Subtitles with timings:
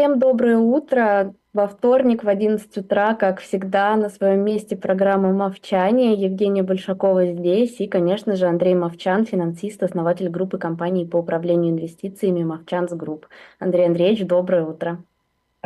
[0.00, 1.34] Всем доброе утро.
[1.52, 6.14] Во вторник в 11 утра, как всегда, на своем месте программа «Мовчание».
[6.14, 12.42] Евгения Большакова здесь и, конечно же, Андрей Мовчан, финансист, основатель группы компаний по управлению инвестициями
[12.42, 13.26] «Movchan's Group».
[13.58, 15.02] Андрей Андреевич, доброе утро.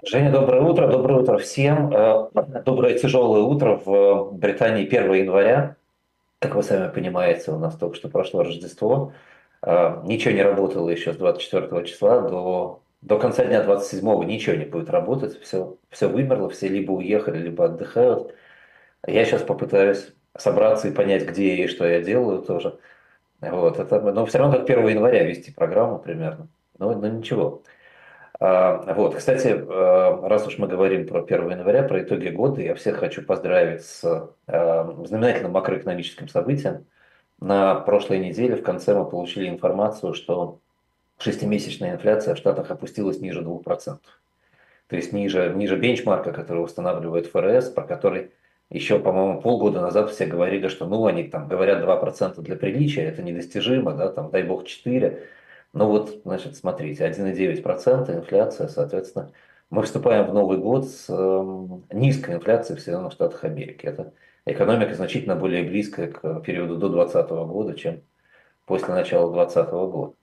[0.04, 0.88] Женя, доброе утро.
[0.88, 1.94] Доброе утро всем.
[1.94, 2.28] Э,
[2.66, 5.76] доброе тяжелое утро в Британии 1 января.
[6.40, 9.12] Как вы сами понимаете, у нас только что прошло Рождество.
[9.62, 14.64] Э, ничего не работало еще с 24 числа до до конца дня 27-го ничего не
[14.64, 18.34] будет работать, все, все вымерло, все либо уехали, либо отдыхают.
[19.06, 22.78] Я сейчас попытаюсь собраться и понять, где и что я делаю тоже.
[23.40, 26.48] Вот, это, но все равно как 1 января вести программу примерно.
[26.78, 27.62] Но, но ничего.
[28.40, 32.74] А, вот, кстати, а, раз уж мы говорим про 1 января, про итоги года, я
[32.74, 34.02] всех хочу поздравить с
[34.46, 36.86] а, знаменательным макроэкономическим событием.
[37.38, 40.60] На прошлой неделе в конце мы получили информацию, что
[41.18, 43.98] шестимесячная инфляция в Штатах опустилась ниже 2%.
[44.86, 48.32] То есть ниже, ниже бенчмарка, который устанавливает ФРС, про который
[48.70, 53.22] еще, по-моему, полгода назад все говорили, что ну они там говорят 2% для приличия, это
[53.22, 55.18] недостижимо, да, там дай бог 4%.
[55.72, 59.32] Ну вот, значит, смотрите, 1,9% инфляция, соответственно,
[59.70, 63.84] мы вступаем в Новый год с э, низкой инфляцией в Соединенных Штатах Америки.
[63.84, 64.12] Это
[64.46, 68.02] экономика значительно более близкая к периоду до 2020 года, чем
[68.66, 70.14] после начала 2020 года.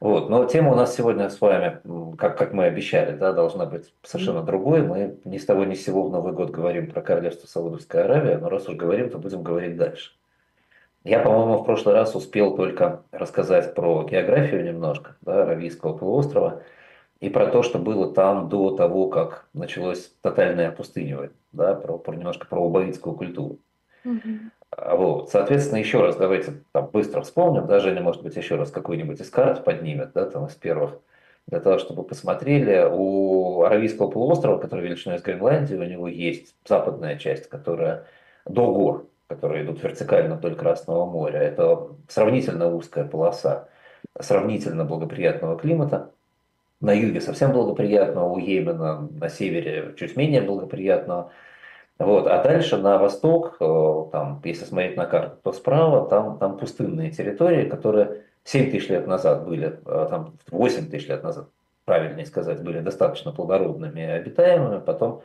[0.00, 0.28] Вот.
[0.28, 1.80] Но тема у нас сегодня с вами,
[2.16, 4.82] как, как мы обещали, да, должна быть совершенно другой.
[4.82, 8.38] Мы ни с того ни с сего в Новый год говорим про королевство Саудовская Аравия,
[8.38, 10.12] но раз уж говорим, то будем говорить дальше.
[11.04, 16.62] Я, по-моему, в прошлый раз успел только рассказать про географию немножко, да, Аравийского полуострова,
[17.20, 22.16] и про то, что было там до того, как началось тотальное опустынивание, да, про, про
[22.16, 23.58] немножко про убавитскую культуру.
[24.06, 24.96] Угу.
[24.96, 25.30] Вот.
[25.30, 29.30] Соответственно, еще раз давайте там, быстро вспомним, да, Женя, может быть, еще раз какую-нибудь из
[29.30, 30.98] карт поднимет, да, там из первых,
[31.46, 32.88] для того, чтобы посмотрели.
[32.90, 38.04] У Аравийского полуострова, который величиной с Гренландии, у него есть западная часть, которая
[38.46, 41.40] до гор, которые идут вертикально вдоль Красного моря.
[41.40, 43.68] Это сравнительно узкая полоса
[44.20, 46.10] сравнительно благоприятного климата.
[46.80, 51.32] На юге совсем благоприятного, у Йемена на севере чуть менее благоприятного.
[51.98, 52.26] Вот.
[52.26, 57.10] А дальше на восток, э, там, если смотреть на карту, то справа там, там пустынные
[57.10, 61.48] территории, которые 7 тысяч лет назад были, э, там 8 тысяч лет назад,
[61.86, 65.22] правильнее сказать, были достаточно плодородными и обитаемыми, потом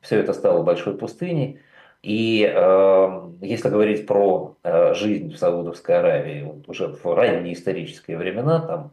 [0.00, 1.60] все это стало большой пустыней.
[2.02, 8.60] И э, если говорить про э, жизнь в Саудовской Аравии уже в ранние исторические времена,
[8.60, 8.90] там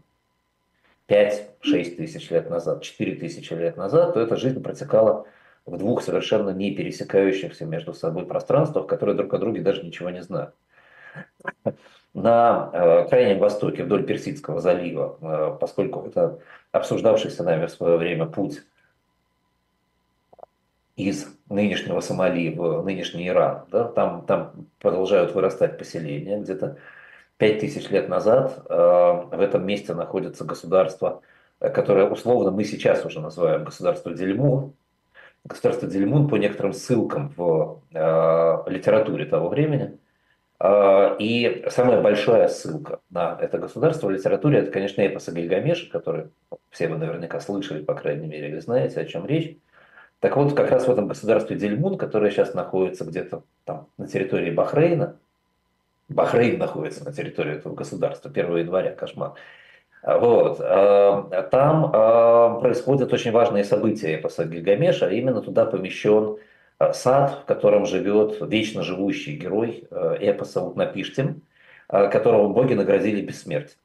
[1.07, 5.25] 5-6 тысяч лет назад, 4 тысячи лет назад, то эта жизнь протекала
[5.67, 10.23] в двух совершенно не пересекающихся между собой пространствах, которые друг о друге даже ничего не
[10.23, 10.55] знают.
[12.13, 16.39] На э, Крайнем Востоке, вдоль Персидского залива, э, поскольку это
[16.72, 18.63] обсуждавшийся нами в свое время путь
[20.95, 26.39] из нынешнего Сомали в нынешний Иран, да, там, там продолжают вырастать поселения.
[26.39, 26.78] Где-то
[27.38, 31.22] 5000 лет назад э, в этом месте находится государство,
[31.59, 34.73] которое условно мы сейчас уже называем государство Дельму,
[35.43, 39.97] государство Дельмун по некоторым ссылкам в э, литературе того времени.
[40.59, 45.89] Э, и самая большая ссылка на это государство в литературе, это, конечно, эпос о Гильгамеше,
[45.89, 46.27] который
[46.69, 49.57] все вы наверняка слышали, по крайней мере, или знаете, о чем речь.
[50.19, 54.49] Так вот, как раз в этом государстве Дельмун, которое сейчас находится где-то там на территории
[54.49, 55.17] Бахрейна,
[56.09, 59.33] Бахрейн находится на территории этого государства, 1 января, кошмар.
[60.07, 60.62] Вот.
[60.62, 65.09] Э, там э, происходят очень важные события эпоса Гильгамеша.
[65.09, 66.38] Именно туда помещен
[66.79, 71.41] э, сад, в котором живет вечно живущий герой эпоса Утнапиштим,
[71.90, 73.79] которого боги наградили бессмертием.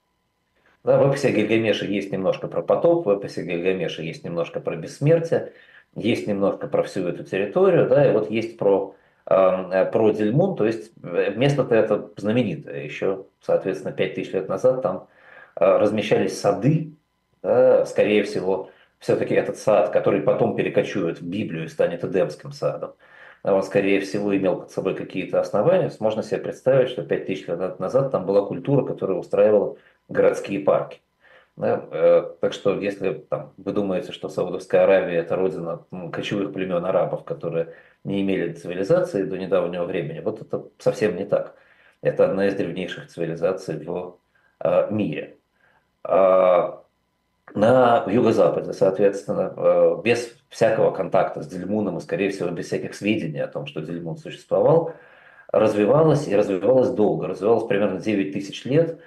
[0.84, 5.52] Да, в эпосе Гильгамеша есть немножко про потоп, в эпосе Гильгамеша есть немножко про бессмертие,
[5.96, 8.94] есть немножко про всю эту территорию, да, и вот есть про,
[9.24, 12.82] про Дельмун, то есть место-то это знаменитое.
[12.82, 15.06] Еще, соответственно, 5000 лет назад там Э,
[15.54, 16.92] размещались сады,
[17.42, 22.94] да, скорее всего, все-таки этот сад, который потом перекочует в Библию и станет Эдемским садом,
[23.42, 25.90] он, скорее всего, имел под собой какие-то основания.
[25.98, 29.76] Можно себе представить, что 5000 лет назад там была культура, которая устраивала
[30.08, 31.00] городские парки.
[31.56, 36.52] Да, э, так что, если там, вы думаете, что Саудовская Аравия это родина ну, кочевых
[36.52, 37.74] племен арабов, которые
[38.04, 41.54] не имели цивилизации до недавнего времени, вот это совсем не так.
[42.00, 44.16] Это одна из древнейших цивилизаций в
[44.60, 45.36] э, мире.
[46.04, 46.82] А,
[47.54, 53.40] на юго-западе, соответственно, э, без всякого контакта с Дельмуном и, скорее всего, без всяких сведений
[53.40, 54.94] о том, что Дельмун существовал,
[55.52, 59.00] развивалась и развивалась долго, развивалась примерно 9 тысяч лет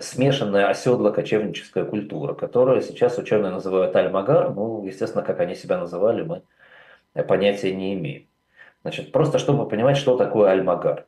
[0.00, 4.54] смешанная оседло-кочевническая культура, которую сейчас ученые называют альмагар.
[4.54, 6.42] Ну, естественно, как они себя называли, мы
[7.24, 8.28] понятия не имеем.
[8.82, 11.06] Значит, просто чтобы понимать, что такое альмагар.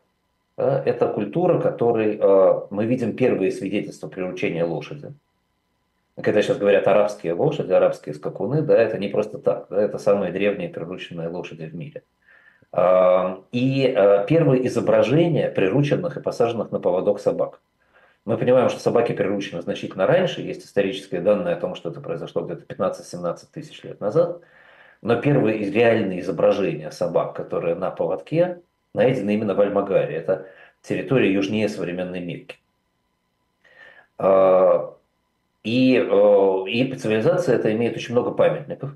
[0.56, 5.12] Это культура, которой а, мы видим первые свидетельства приручения лошади.
[6.22, 10.30] Когда сейчас говорят арабские лошади, арабские скакуны, да, это не просто так, да, это самые
[10.32, 12.04] древние прирученные лошади в мире.
[12.70, 17.60] А, и а, первые изображения прирученных и посаженных на поводок собак.
[18.24, 22.42] Мы понимаем, что собаки приручены значительно раньше, есть исторические данные о том, что это произошло
[22.42, 24.40] где-то 15-17 тысяч лет назад,
[25.02, 28.62] но первые реальные изображения собак, которые на поводке,
[28.94, 30.16] найдены именно в Альмагаре.
[30.16, 30.46] Это
[30.82, 32.56] территория южнее современной Мекки.
[34.18, 34.94] А,
[35.64, 38.92] и, э, и цивилизация это имеет очень много памятников.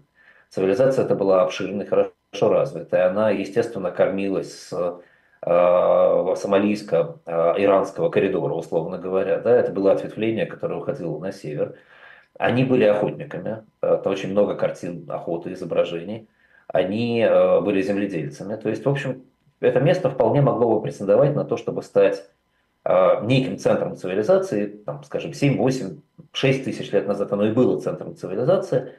[0.51, 2.13] Цивилизация это была обширной, хорошо
[2.51, 3.11] развитая.
[3.11, 4.73] Она, естественно, кормилась с
[5.43, 9.39] э, сомалийско-иранского коридора, условно говоря.
[9.41, 11.77] Да, это было ответвление, которое уходило на север.
[12.39, 13.65] Они были охотниками.
[13.81, 16.29] Это очень много картин охоты, изображений.
[16.69, 17.27] Они
[17.63, 18.57] были земледельцами.
[18.57, 19.25] То есть, в общем,
[19.61, 22.25] это место вполне могло бы претендовать на то, чтобы стать
[22.85, 26.01] э, неким центром цивилизации, там, скажем, 7, 8,
[26.33, 28.93] 6 тысяч лет назад оно и было центром цивилизации.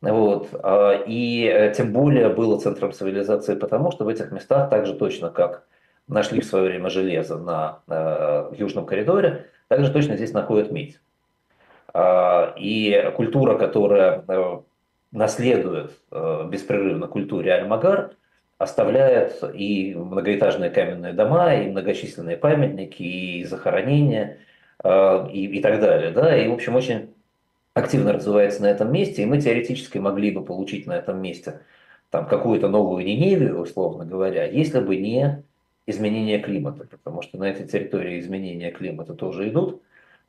[0.00, 0.48] Вот.
[0.52, 4.94] Э, и э, тем более было центром цивилизации потому, что в этих местах так же
[4.94, 5.64] точно, как
[6.08, 10.98] нашли в свое время железо на э, Южном коридоре, также точно здесь находят медь.
[12.56, 14.24] И культура, которая
[15.10, 18.12] наследует беспрерывно культуре Альмагар,
[18.60, 24.36] оставляет и многоэтажные каменные дома, и многочисленные памятники, и захоронения,
[24.84, 26.10] э, и, и так далее.
[26.10, 26.36] Да?
[26.36, 27.14] И, в общем, очень
[27.72, 31.62] активно развивается на этом месте, и мы теоретически могли бы получить на этом месте
[32.10, 35.42] там, какую-то новую Ниневию, условно говоря, если бы не
[35.86, 39.80] изменение климата, потому что на этой территории изменения климата тоже идут,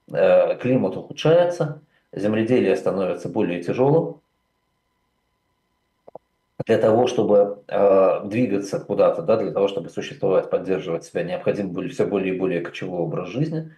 [0.09, 1.81] э, климат ухудшается,
[2.13, 4.20] земледелие становится более тяжелым,
[6.65, 11.87] для того, чтобы э, двигаться куда-то, да, для того, чтобы существовать, поддерживать себя, необходим был
[11.89, 13.71] все более и более кочевой образ жизни.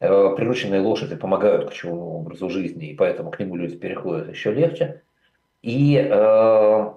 [0.00, 5.02] Э, прирученные лошади помогают кочевому образу жизни, и поэтому к нему люди переходят еще легче.
[5.62, 6.92] И э,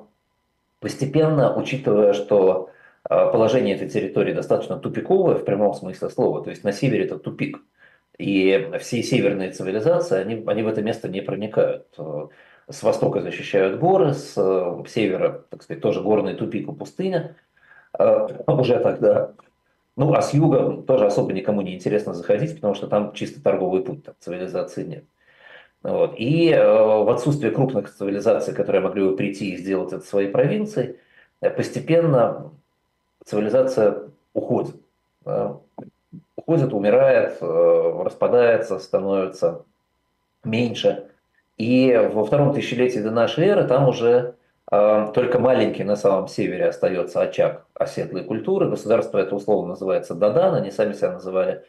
[0.80, 2.72] постепенно, учитывая, что
[3.10, 7.18] э, положение этой территории достаточно тупиковое в прямом смысле слова, то есть на севере это
[7.18, 7.62] тупик,
[8.18, 11.88] и все северные цивилизации, они, они в это место не проникают.
[12.70, 17.36] С востока защищают горы, с э, севера, так сказать, тоже горный тупик и пустыня
[17.98, 19.32] э, уже тогда.
[19.96, 23.84] Ну, а с юга тоже особо никому не интересно заходить, потому что там чисто торговый
[23.84, 25.06] путь, там цивилизации нет.
[25.82, 26.16] Вот.
[26.18, 30.98] И э, в отсутствие крупных цивилизаций, которые могли бы прийти и сделать это своей провинцией,
[31.40, 32.52] постепенно
[33.26, 34.76] цивилизация уходит.
[36.36, 39.66] Уходит, умирает, распадается, становится
[40.44, 41.10] меньше.
[41.58, 44.36] И во втором тысячелетии до нашей эры там уже
[44.72, 48.70] э, только маленький на самом севере остается очаг оседлой культуры.
[48.70, 51.64] Государство это условно называется Дадан, они сами себя называли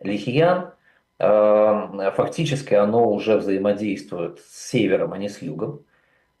[0.00, 0.70] Лихиян.
[1.18, 5.84] Э, фактически оно уже взаимодействует с севером, а не с югом.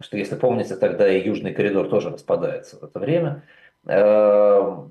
[0.00, 3.42] Что, если помните, тогда и Южный коридор тоже распадается в это время.
[3.86, 4.86] Э,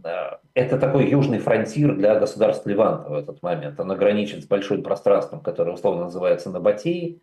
[0.54, 3.80] это такой южный фронтир для государств Леванта в этот момент.
[3.80, 7.20] Он ограничен с большим пространством, которое условно называется Набатией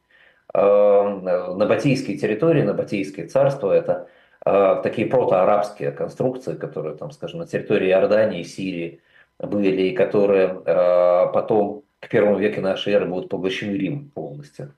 [0.52, 4.08] Эм, набатейские территории, набатейские царства– это
[4.44, 9.00] э, такие протоарабские конструкции, которые, там, скажем, на территории Иордании, Сирии
[9.38, 14.74] были, и которые э, потом к первому веку нашей эры будут поглощены Рим полностью.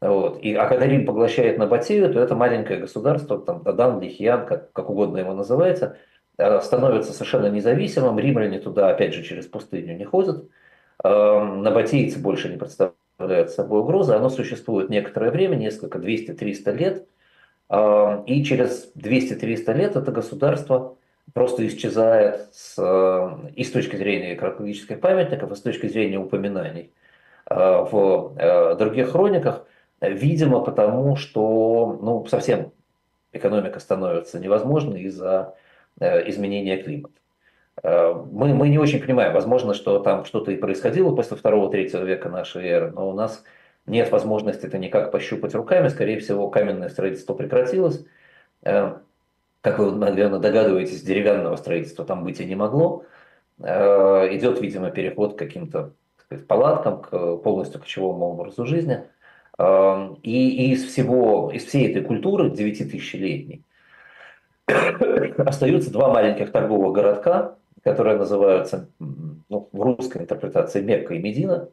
[0.00, 0.38] Вот.
[0.42, 4.90] И, а когда Рим поглощает Набатею, то это маленькое государство, там, Дадан, Лихьян, как, как
[4.90, 5.96] угодно его называется,
[6.36, 8.18] э, становится совершенно независимым.
[8.18, 10.44] Римляне туда, опять же, через пустыню не ходят.
[11.04, 17.06] Эм, набатейцы больше не представляют представляет собой угрозы, оно существует некоторое время, несколько, 200-300 лет,
[18.26, 20.96] и через 200-300 лет это государство
[21.32, 22.76] просто исчезает с,
[23.54, 26.92] и с точки зрения археологических памятников, и с точки зрения упоминаний
[27.46, 29.66] а, в э, других хрониках,
[30.00, 32.72] видимо, потому что ну, совсем
[33.32, 35.54] экономика становится невозможной из-за
[35.98, 37.14] э, изменения климата.
[37.82, 42.28] Э, мы, мы не очень понимаем, возможно, что там что-то и происходило после второго-третьего века
[42.28, 43.44] нашей эры, но у нас
[43.86, 48.04] нет возможности это никак пощупать руками, скорее всего, каменное строительство прекратилось.
[48.62, 48.94] Э,
[49.60, 53.04] как вы, наверное, догадываетесь, деревянного строительства там быть и не могло.
[53.60, 59.04] Э, идет, видимо, переход к каким-то сказать, палаткам, к полностью кочевому образу жизни.
[60.22, 63.62] И из всего, из всей этой культуры 9000-летней
[65.38, 71.68] остаются два маленьких торговых городка, которые называются ну, в русской интерпретации Мекка и Медина.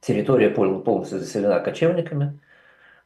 [0.00, 2.40] территория полностью заселена кочевниками,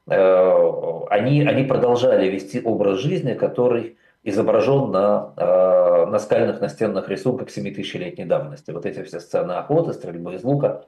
[0.06, 8.25] э, они, они продолжали вести образ жизни, который изображен на э, наскальных настенных рисунках 7000-летней
[8.25, 8.70] давности.
[8.70, 10.84] Вот эти все сцены охоты, стрельбы из лука,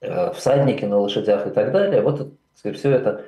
[0.00, 2.00] э, всадники на лошадях и так далее.
[2.00, 3.26] Вот все это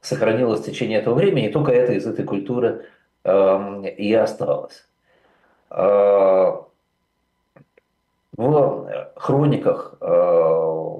[0.00, 2.86] сохранилось в течение этого времени, и только это из этой культуры
[3.24, 4.86] э, и осталось.
[5.74, 6.52] Э,
[8.36, 10.98] в хрониках э,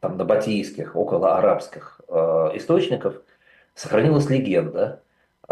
[0.00, 3.14] там, набатийских, около арабских э, источников
[3.74, 5.02] сохранилась легенда,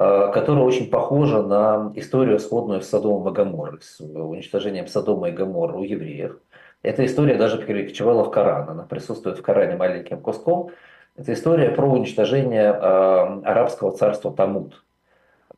[0.00, 5.32] Э, которая очень похожа на историю, сходную с Содомом и Гоморрой, с уничтожением Содома и
[5.32, 6.38] Гоморры у евреев.
[6.82, 10.70] Эта история даже перекочевала в Коран, она присутствует в Коране маленьким куском.
[11.16, 14.84] Это история про уничтожение э, арабского царства Тамут,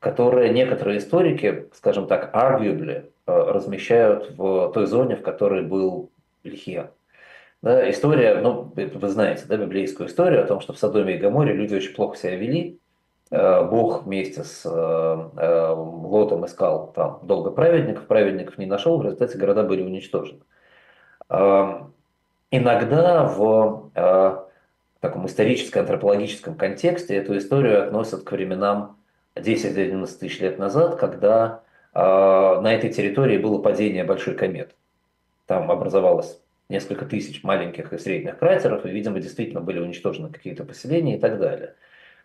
[0.00, 6.10] которое некоторые историки, скажем так, arguably, э, размещают в той зоне, в которой был
[6.42, 6.90] Лихия.
[7.62, 11.52] Да, история, ну, вы знаете, да, библейскую историю о том, что в Содоме и Гоморе
[11.52, 12.80] люди очень плохо себя вели,
[13.30, 19.38] Э, Бог вместе с э, Лотом искал там долго праведников, праведников не нашел, в результате
[19.38, 20.40] города были уничтожены.
[22.52, 23.92] Иногда в
[24.98, 28.96] таком историческо-антропологическом контексте эту историю относят к временам
[29.36, 34.74] 10-11 тысяч лет назад, когда на этой территории было падение большой кометы.
[35.46, 41.16] Там образовалось несколько тысяч маленьких и средних кратеров, и, видимо, действительно были уничтожены какие-то поселения
[41.16, 41.74] и так далее–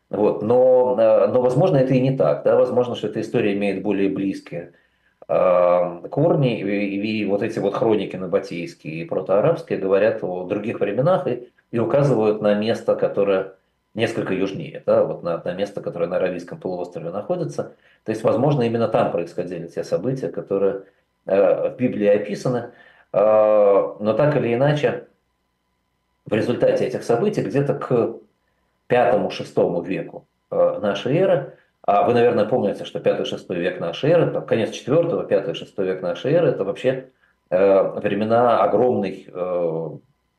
[0.09, 0.43] вот.
[0.43, 2.43] Но, э, но, возможно, это и не так.
[2.43, 2.55] Да?
[2.55, 4.73] Возможно, что эта история имеет более близкие
[5.27, 11.27] э, корни, и, и вот эти вот хроники набатейские и протоарабские говорят о других временах
[11.27, 13.55] и, и указывают на место, которое
[13.95, 17.75] несколько южнее, да, вот на, на место, которое на Аравийском полуострове находится.
[18.03, 20.83] То есть, возможно, именно там происходили те события, которые
[21.25, 22.71] э, в Библии описаны.
[23.13, 25.07] Э, но так или иначе,
[26.25, 28.15] в результате этих событий где-то к
[28.87, 31.57] пятому-шестому веку э, нашей эры.
[31.81, 36.33] А вы, наверное, помните, что пятый-шестой век нашей эры, там, конец четвертого, пятый-шестой век нашей
[36.33, 37.09] эры, это вообще
[37.49, 39.89] э, времена огромной э,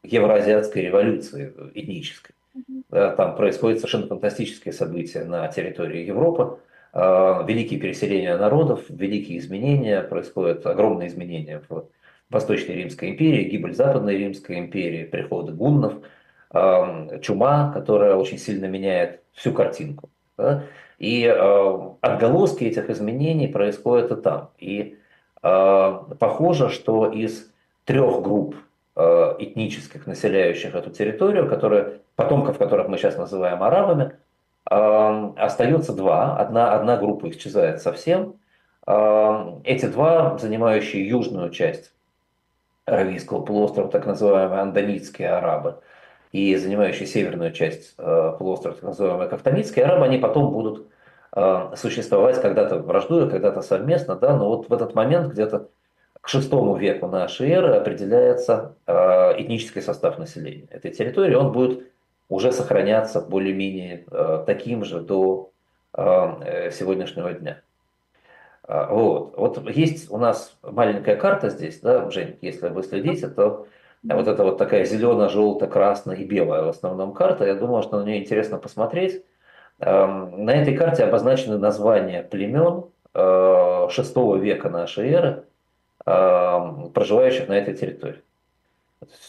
[0.02, 2.35] евроазиатской революции этнической.
[2.90, 6.58] Там происходят совершенно фантастические события на территории Европы,
[6.94, 11.86] великие переселения народов, великие изменения, происходят огромные изменения в
[12.30, 15.94] Восточной Римской империи, гибель Западной Римской империи, приходы гуннов–
[17.22, 20.08] чума, которая очень сильно меняет всю картинку.
[20.98, 24.50] И э, отголоски этих изменений происходят и там.
[24.58, 24.96] И
[25.42, 27.50] э, похоже, что из
[27.84, 28.56] трех групп
[28.96, 34.16] э, этнических, населяющих эту территорию, которые, потомков которых мы сейчас называем арабами,
[34.70, 36.36] э, остается два.
[36.36, 38.36] Одна, одна группа исчезает совсем.
[38.86, 41.92] Э, эти два, занимающие южную часть
[42.84, 45.80] Аравийского полуострова, так называемые андонитские арабы–
[46.36, 50.88] и занимающие северную часть э, полуострова, так называемые Кафтанитские, арабы, они потом будут
[51.34, 55.70] э, существовать когда-то враждуя, когда-то совместно, да, но вот в этот момент где-то
[56.20, 58.92] к шестому веку нашей эры определяется э,
[59.40, 61.90] этнический состав населения этой территории, он будет
[62.28, 64.06] уже сохраняться более-менее
[64.46, 65.50] таким же до
[65.94, 67.62] сегодняшнего дня.
[68.68, 69.34] Вот.
[69.36, 73.66] вот есть у нас маленькая карта здесь, да, Жень, если вы следите, то
[74.14, 77.46] вот это вот такая зеленая, желтая, красная и белая в основном карта.
[77.46, 79.24] Я думал, что на нее интересно посмотреть.
[79.78, 85.44] Эм, на этой карте обозначены названия племен VI э, века нашей эры,
[86.06, 88.22] эм, проживающих на этой территории.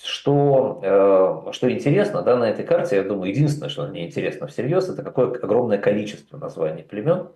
[0.03, 0.79] Что,
[1.47, 5.03] э, что интересно, да, на этой карте, я думаю, единственное, что мне интересно всерьез, это
[5.03, 7.29] какое огромное количество названий племен,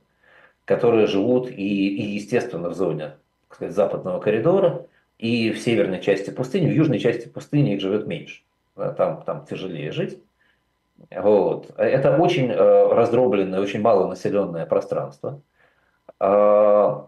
[0.65, 3.13] которые живут и, и естественно, в зоне
[3.51, 4.85] так сказать, западного коридора,
[5.17, 8.41] и в северной части пустыни, в южной части пустыни их живет меньше.
[8.75, 10.17] Там, там тяжелее жить.
[11.11, 11.71] Вот.
[11.77, 15.41] Это очень э, раздробленное, очень малонаселенное пространство.
[16.19, 17.01] Э,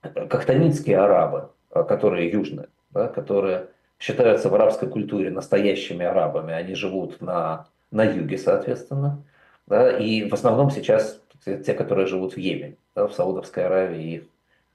[0.00, 3.66] Кахтанитские арабы, э, которые южные, да, которые
[3.98, 9.22] считаются в арабской культуре настоящими арабами, они живут на, на юге, соответственно.
[9.66, 14.22] Да, и в основном сейчас те, которые живут в Йемене, да, в Саудовской Аравии их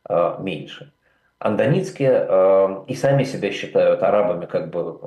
[0.09, 0.91] э, меньше.
[1.39, 4.99] Андонитские э, и сами себя считают арабами как бы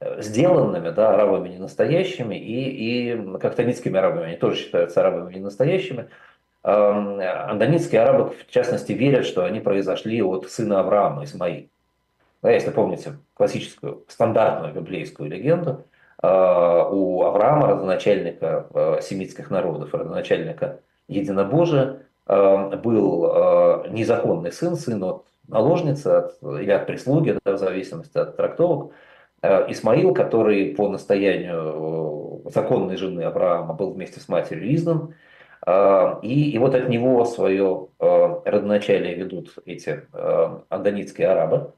[0.00, 5.40] э, сделанными, да, арабами не настоящими, и, и кахтанитскими арабами, они тоже считаются арабами не
[5.40, 6.08] настоящими.
[6.62, 6.70] Э,
[7.48, 11.68] андонитские арабы, в частности, верят, что они произошли от сына Авраама, Исмаила.
[12.42, 15.84] Да, если помните классическую, стандартную библейскую легенду,
[16.22, 25.26] э, у Авраама, родоначальника э, семитских народов, родоначальника единобожия, э, был незаконный сын, сын от
[25.48, 28.92] наложницы от, или от прислуги, да, в зависимости от трактовок.
[29.42, 35.14] Исмаил, который по настоянию законной жены Авраама был вместе с матерью изгнан,
[36.22, 40.02] и, и вот от него свое родоначалие ведут эти
[40.68, 41.72] андонитские арабы.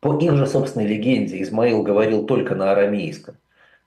[0.00, 3.36] По их же собственной легенде Измаил говорил только на арамейском.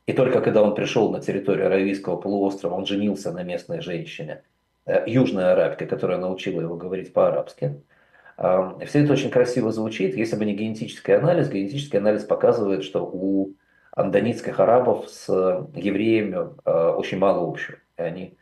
[0.07, 4.43] И только когда он пришел на территорию Аравийского полуострова, он женился на местной женщине,
[4.85, 7.81] э, южной арабке, которая научила его говорить по-арабски.
[8.37, 10.17] Все это очень красиво звучит.
[10.17, 13.53] Если бы не генетический анализ, генетический анализ показывает, что у
[13.91, 15.27] андонитских арабов с
[15.75, 17.77] евреями э, очень мало общего.
[17.97, 18.37] И они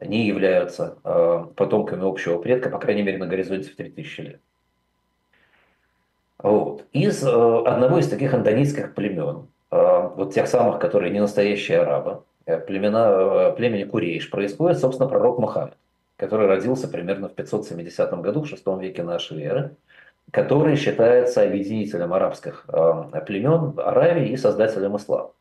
[0.00, 4.40] не являются э, потомками общего предка, по крайней мере, на горизонте в 3000 лет.
[6.42, 6.84] Вот.
[6.92, 12.58] Из одного из таких андонитских племен, Э, вот тех самых, которые не настоящие арабы, э,
[12.58, 15.76] племена, э, племени Курейш, происходит, собственно, пророк Мухаммед,
[16.16, 19.76] который родился примерно в 570 году, в VI веке нашей эры,
[20.32, 22.66] который считается объединителем арабских
[23.26, 25.32] племен Аравии и создателем ислама.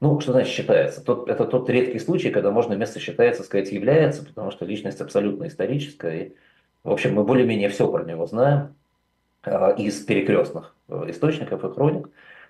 [0.00, 1.02] Ну, что значит считается?
[1.02, 5.46] Тот, это тот редкий случай, когда можно вместо считается сказать является, потому что личность абсолютно
[5.46, 6.18] историческая.
[6.18, 6.34] И,
[6.82, 8.74] в общем, мы более-менее все про него знаем
[9.46, 12.08] из перекрестных источников и хроник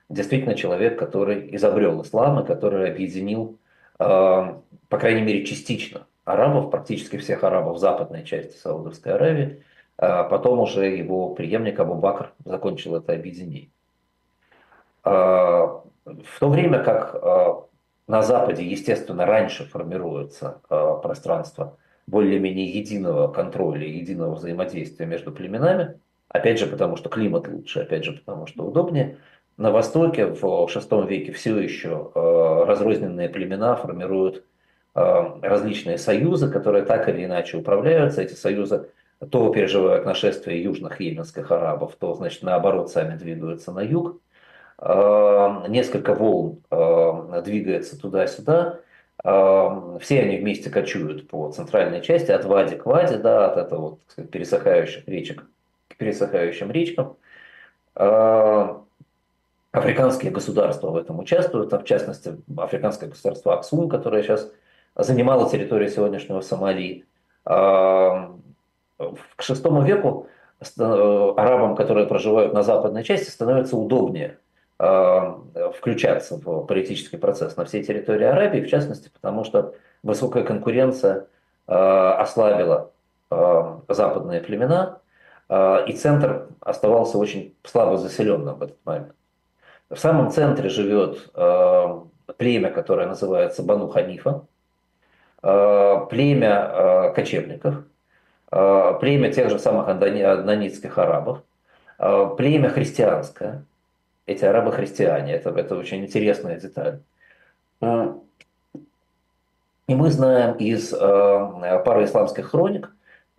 [0.09, 3.59] действительно человек, который изобрел ислам и который объединил,
[3.99, 9.63] э, по крайней мере, частично арабов, практически всех арабов западной части Саудовской Аравии.
[9.97, 13.71] Потом уже его преемник Абу Бакр закончил это объединение.
[15.05, 17.55] В то время как э,
[18.07, 25.99] на Западе, естественно, раньше формируется э, пространство более-менее единого контроля, единого взаимодействия между племенами,
[26.35, 29.17] опять же потому, что климат лучше, опять же потому, что удобнее–
[29.57, 34.45] на Востоке в VI веке все еще э, разрозненные племена формируют
[34.95, 35.01] э,
[35.43, 38.23] различные союзы, которые так или иначе управляются.
[38.23, 38.89] Эти союзы
[39.31, 44.21] то переживают нашествие южных йеменских арабов, то, значит, наоборот, сами двигаются на юг.
[44.79, 46.61] Э, несколько волн
[47.45, 48.81] двигается туда-сюда.
[49.23, 54.01] Все они вместе кочуют по центральной части, от Вади к Ваде, да, от этого вот,
[54.09, 55.47] сказать, пересыхающих речек
[55.97, 57.17] пересыхающим речкам.
[59.73, 64.51] Африканские государства в этом участвуют, в частности, африканское государство Аксум, которое сейчас
[64.97, 67.05] занимало территорию сегодняшнего Сомали.
[67.45, 68.31] К
[69.39, 70.29] VI веку
[71.37, 74.39] арабам, которые проживают на западной части, становится удобнее
[74.79, 81.27] включаться в политический процесс на всей территории Арабии, в частности, потому что высокая конкуренция
[81.67, 82.91] ослабила
[83.31, 84.99] западные племена,
[85.51, 89.15] и центр оставался очень слабо заселенным в этот момент.
[89.91, 92.01] В самом центре живет э,
[92.39, 94.47] племя, которое называется Бану Ханифа,
[95.43, 97.85] э, племя кочевников,
[98.51, 101.43] племя тех же самых анданитских арабов,
[101.99, 103.65] племя христианское.
[104.27, 107.01] Эти арабы христиане, это, это очень интересная деталь.
[109.87, 112.91] И мы знаем из пары исламских хроник,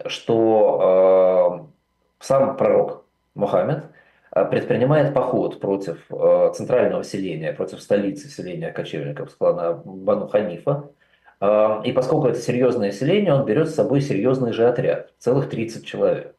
[0.05, 1.69] что
[2.19, 3.85] сам пророк Мухаммед
[4.35, 10.89] Э, предпринимает поход против э, центрального селения, против столицы селения кочевников с клана Бану Ханифа.
[11.39, 15.85] Э, и поскольку это серьезное селение, он берет с собой серьезный же отряд, целых 30
[15.85, 16.35] человек.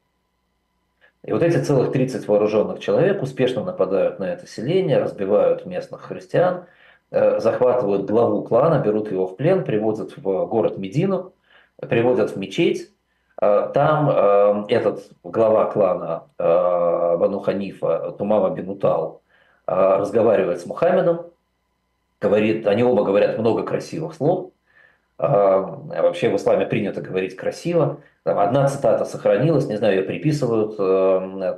[1.24, 6.66] И вот эти целых 30 вооруженных человек успешно нападают на это селение, разбивают местных христиан,
[7.10, 11.32] захватывают главу клана, берут его в плен, приводят в город Медину,
[11.78, 12.92] приводят в мечеть,
[13.40, 19.22] там э, этот глава клана э, Бану Ханифа, Тумама Бинутал,
[19.66, 21.26] разговаривает с Мухаммедом,
[22.20, 24.52] говорит, они оба говорят много красивых слов.
[25.18, 27.98] Вообще в исламе принято говорить красиво.
[28.22, 30.76] Там одна цитата сохранилась, не знаю, ее приписывают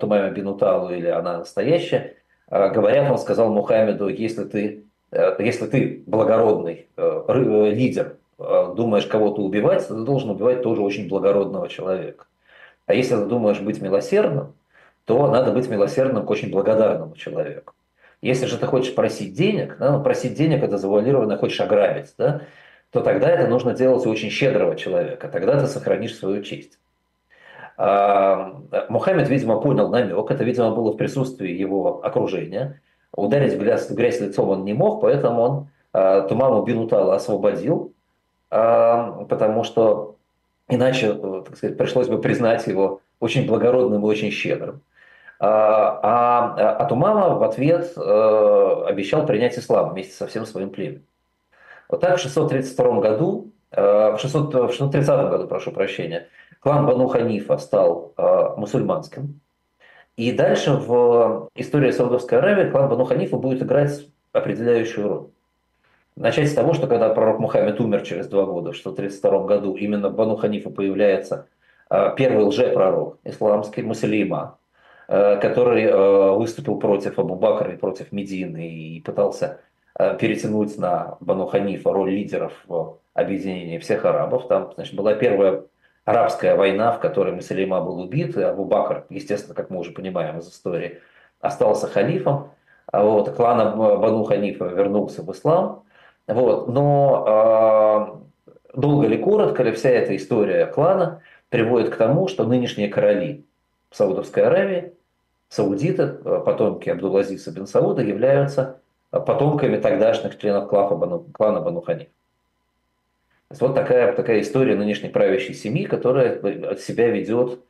[0.00, 2.14] Тумаме Бинуталу или она настоящая.
[2.48, 4.84] Говорят, он сказал Мухаммеду, если ты,
[5.38, 12.26] если ты благородный лидер Э, думаешь кого-то убивать, ты должен убивать тоже очень благородного человека.
[12.86, 14.54] А если ты думаешь быть милосердным,
[15.04, 17.74] то надо быть милосердным к очень благодарному человеку.
[18.20, 22.42] Если же ты хочешь просить денег, да, ну, просить денег это завуалированно хочешь ограбить, да,
[22.90, 26.78] то тогда это нужно делать у очень щедрого человека, тогда ты сохранишь свою честь.
[27.76, 28.54] А,
[28.88, 32.80] Мухаммед, видимо, понял намек, это, видимо, было в присутствии его окружения.
[33.12, 37.94] Ударить в грязь, в грязь лицом он не мог, поэтому он а, Тумаму Бинутала освободил,
[38.50, 40.18] потому что
[40.68, 44.80] иначе, э, так сказать, пришлось бы признать его очень благородным и очень щедрым.
[45.40, 51.04] А, а Атумама в ответ э, обещал принять ислам вместе со всем своим племенем.
[51.88, 56.28] Вот так в 632 году, э, в, 600, в 630 году, прошу прощения,
[56.60, 58.14] клан Бану Ханифа стал
[58.56, 59.40] мусульманским.
[60.16, 65.26] И дальше в истории Саудовской Аравии клан Бану Ханифа будет играть определяющую роль.
[66.18, 70.10] Начать с того, что когда пророк Мухаммед умер через два года, в 632 году, именно
[70.10, 71.46] Бану Ханифа появляется
[71.88, 74.56] а, первый лжепророк, исламский мусулейман,
[75.06, 79.60] а, который а, выступил против Абу Бакра и против Медины и пытался
[79.96, 84.48] перетянуть на Бану Ханифа роль лидеров в объединении всех арабов.
[84.48, 85.62] Там значит, была первая
[86.04, 90.38] арабская война, в которой Мусулейма был убит, и Абу Бакр, естественно, как мы уже понимаем
[90.38, 90.98] из истории,
[91.40, 92.50] остался халифом.
[92.92, 95.84] Вот, клан Бану Ханифа вернулся в ислам.
[96.28, 98.20] Вот, но
[98.74, 103.46] э, долго ли, коротко ли, вся эта история клана приводит к тому, что нынешние короли
[103.90, 104.92] Саудовской Аравии,
[105.48, 112.08] саудиты, э, потомки Абдул-Азиса бен Сауда, являются потомками тогдашних членов клана клана Бану Ханиф.
[113.58, 116.38] Вот такая, такая история нынешней правящей семьи, которая
[116.70, 117.60] от себя ведет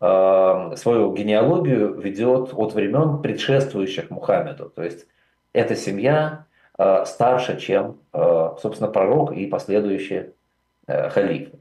[0.00, 4.70] э, свою генеалогию ведет от времен предшествующих Мухаммеду.
[4.70, 5.06] То есть
[5.52, 6.45] эта семья
[6.78, 10.32] старше, чем, э, собственно, пророк и последующие
[10.86, 11.58] э, халифы.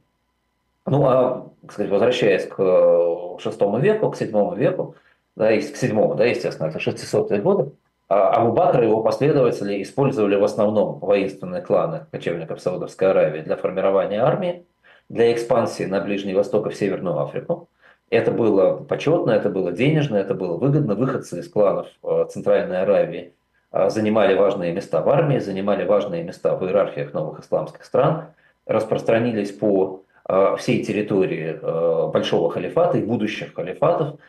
[0.85, 4.95] Ну, а, сказать, возвращаясь к VI веку, к VII веку,
[5.35, 7.71] да, к VII, да, естественно, это 600-е годы,
[8.07, 13.55] а Абу Бакр и его последователи использовали в основном воинственные кланы кочевников Саудовской Аравии для
[13.55, 14.65] формирования армии,
[15.09, 17.67] для экспансии на Ближний Восток и в Северную Африку.
[18.11, 20.93] Это было почетно, это было денежно, это было выгодно.
[20.93, 21.87] Выходцы из кланов
[22.29, 23.33] Центральной Аравии
[23.71, 28.25] занимали важные места в армии, занимали важные места в иерархиях новых исламских стран,
[28.65, 34.19] распространились по а, всей территории а, большого халифата и будущих халифатов,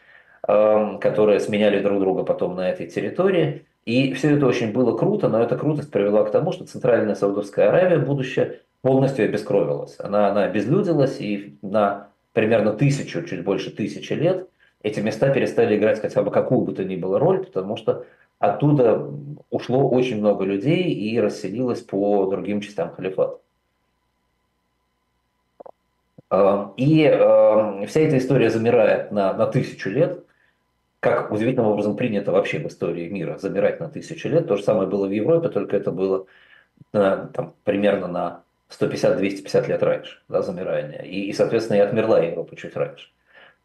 [0.42, 3.66] которые сменяли друг друга потом на этой территории.
[3.85, 7.68] И все это очень было круто, но эта крутость привела к тому, что Центральная Саудовская
[7.68, 9.96] Аравия будущее полностью обескровилась.
[9.99, 14.49] Она, она обезлюдилась, и на примерно тысячу, чуть больше тысячи лет
[14.87, 18.05] эти места перестали играть хотя бы какую бы то ни было роль, потому что
[18.38, 19.11] Оттуда
[19.51, 23.38] ушло очень много людей и расселилось по другим частям халифата.
[26.29, 30.25] А, и а, вся эта история замирает на, на тысячу лет,
[31.01, 34.49] как удивительным образом принято вообще в истории мира замирать на тысячу лет.
[34.49, 36.27] То же самое было в Европе, только это было
[36.92, 41.07] на, там, примерно на 150-250 лет раньше, да, замирание.
[41.07, 43.09] И, и, соответственно, и отмерла Европа чуть раньше.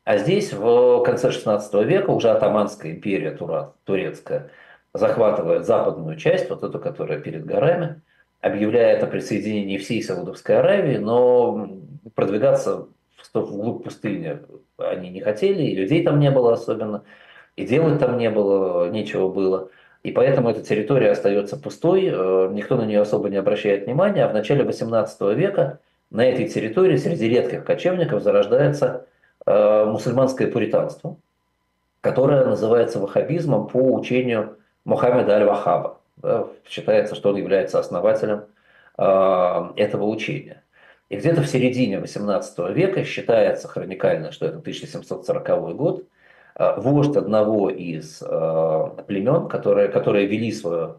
[0.03, 3.37] А здесь в конце 16 века уже Атаманская империя
[3.85, 4.49] турецкая
[4.93, 8.01] захватывает западную часть, вот эту, которая перед горами,
[8.41, 11.69] объявляет о присоединении всей Саудовской Аравии, но
[12.15, 12.87] продвигаться
[13.33, 14.39] в глубь пустыни
[14.77, 17.03] они не хотели, и людей там не было особенно,
[17.55, 19.69] и делать там не было, нечего было.
[20.03, 24.29] И поэтому эта территория остается пустой, э, никто на нее особо не обращает внимания, а
[24.29, 29.05] в начале 18 века на этой территории среди редких кочевников зарождается
[29.45, 31.17] мусульманское пуританство,
[32.01, 35.99] которое называется ваххабизмом по учению Мухаммеда Аль-Вахаба.
[36.67, 38.45] Считается, что он является основателем
[38.97, 40.63] э, этого учения.
[41.09, 46.03] И где-то в середине XVIII века считается хроникально, что это 1740 год,
[46.55, 50.95] э, вождь одного из э, племен, которые, которые вели свое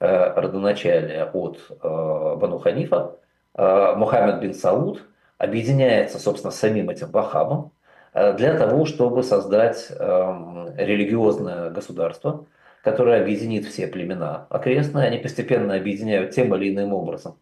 [0.00, 3.16] э, родоначалие от э, Бану Ханифа,
[3.54, 5.02] э, Мухаммед бин Сауд,
[5.38, 7.72] объединяется, собственно, с самим этим Вахабом
[8.14, 12.46] э, для того, чтобы создать э, религиозное государство,
[12.82, 17.38] которая объединит все племена окрестные, они постепенно объединяют тем или иным образом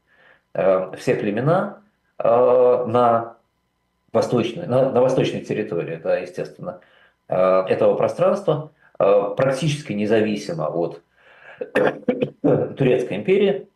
[0.54, 1.82] э, все племена
[2.18, 2.24] э,
[2.86, 3.36] на
[4.12, 6.80] восточной, на, на восточной территории, да, естественно,
[7.28, 11.02] э, этого пространства, практически независимо от
[12.76, 13.66] Турецкой империи,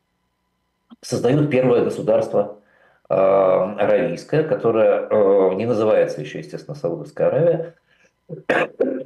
[1.01, 2.59] создают первое государство
[3.09, 7.75] аравийское, которое не называется еще, естественно, Саудовская Аравия.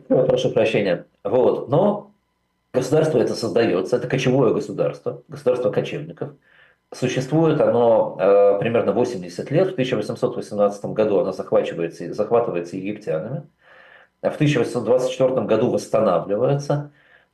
[0.08, 1.06] Прошу прощения.
[1.22, 1.68] Вот.
[1.68, 2.12] Но
[2.74, 6.30] Государство это создается, это кочевое государство, государство кочевников.
[6.90, 9.68] Существует оно э, примерно 80 лет.
[9.68, 13.42] В 1818 году оно захватывается, захватывается египтянами.
[14.22, 16.90] В 1824 году восстанавливается.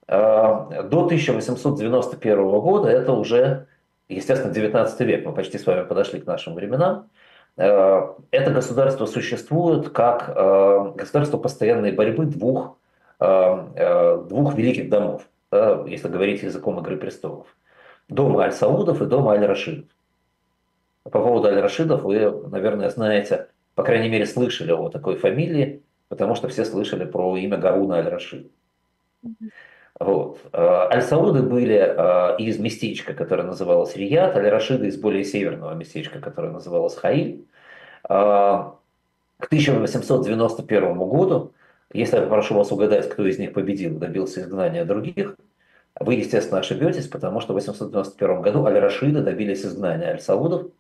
[0.09, 3.67] Э, до 1891 года это уже,
[4.09, 5.25] естественно, 19 век.
[5.25, 7.09] Мы почти с вами подошли к нашим временам.
[7.57, 12.79] Э, это государство существует как э, государство постоянной борьбы двух
[13.21, 17.49] Э, двух великих домов, да, если говорить языком «Игры престолов».
[18.09, 19.89] Дома Аль-Саудов и дома Аль-Рашидов.
[21.03, 26.49] По поводу Аль-Рашидов вы, наверное, знаете, по крайней мере, слышали о такой фамилии, потому что
[26.49, 28.53] все слышали про имя Гаруна Аль-Рашид.
[29.99, 30.41] Вот.
[30.53, 36.95] Э, Аль-Сауды были из местечка, которое называлось Рияд, Аль-Рашиды из более северного местечка, которое называлось
[36.95, 37.47] Хаиль.
[39.39, 41.53] К 1891 году
[41.93, 45.37] Если я попрошу вас угадать, кто из них победил, добился изгнания других,
[46.01, 50.71] вы, естественно, ошибетесь, потому что в 891 году Аль-Рашиды добились изгнания Аль-Саудов.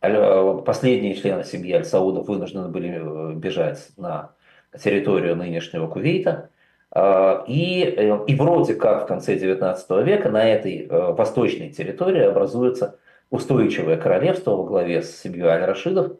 [0.00, 4.32] Э, последние члены семьи Аль-Саудов вынуждены были э, бежать на
[4.78, 6.50] территорию нынешнего Кувейта.
[6.94, 7.82] Э, и,
[8.26, 12.98] и вроде как в конце 19 века на этой восточной территории образуется
[13.30, 16.12] устойчивое королевство во главе с семьей Аль-Рашидов,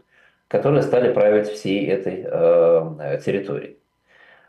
[0.49, 2.23] которые стали править всей этой
[3.21, 3.79] территорией.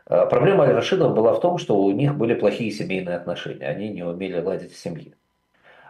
[0.08, 4.02] Э, проблема Аль-Рашидов была в том, что у них были плохие семейные отношения, они не
[4.02, 5.12] умели ладить в семье.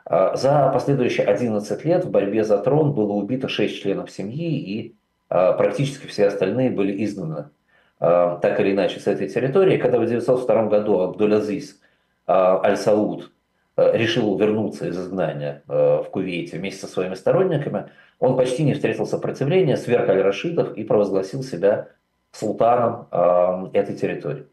[0.08, 4.94] Э, за последующие 11 лет в борьбе за трон было убито 6 членов семьи, и
[5.30, 7.50] э, практически все остальные были изгнаны
[7.98, 9.78] так или иначе с этой территории.
[9.78, 11.80] Когда в 1902 году Абдул-Азиз
[12.28, 13.30] Аль-Сауд
[13.76, 19.76] решил вернуться из изгнания в Кувейте вместе со своими сторонниками, он почти не встретил сопротивления,
[19.76, 21.88] сверх Аль-Рашидов и провозгласил себя
[22.32, 24.46] султаном э, этой территории.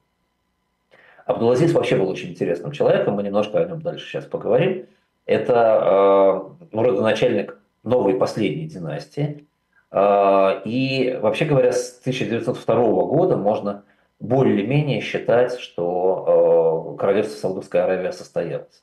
[1.25, 4.86] Абдулазиз вообще был очень интересным человеком, мы немножко о нем дальше сейчас поговорим.
[5.25, 9.45] Это э, ну, родоначальник новой последней династии.
[9.93, 12.75] Э, и вообще говоря, с 1902
[13.06, 13.84] года можно
[14.23, 18.82] более-менее считать, что э, королевство Саудовская Аравия состоялось.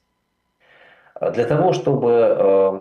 [1.32, 2.10] Для того, чтобы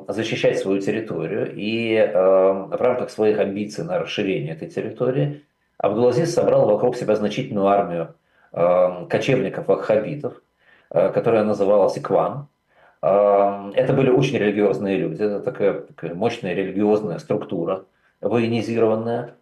[0.08, 5.44] э, защищать свою территорию и э, в рамках своих амбиций на расширение этой территории,
[5.78, 8.13] Абдулазиз собрал вокруг себя значительную армию
[8.52, 10.42] кочевников-ваххабитов,
[10.89, 12.48] которая называлась Икван.
[13.00, 17.86] Это были очень религиозные люди, это такая, такая мощная религиозная структура,
[18.22, 19.36] военизированная,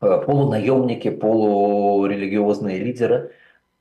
[0.00, 3.32] полунаемники, полурелигиозные лидеры.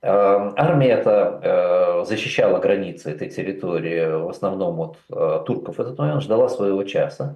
[0.01, 6.83] Армия эта защищала границы этой территории, в основном от турков в этот момент, ждала своего
[6.83, 7.35] часа.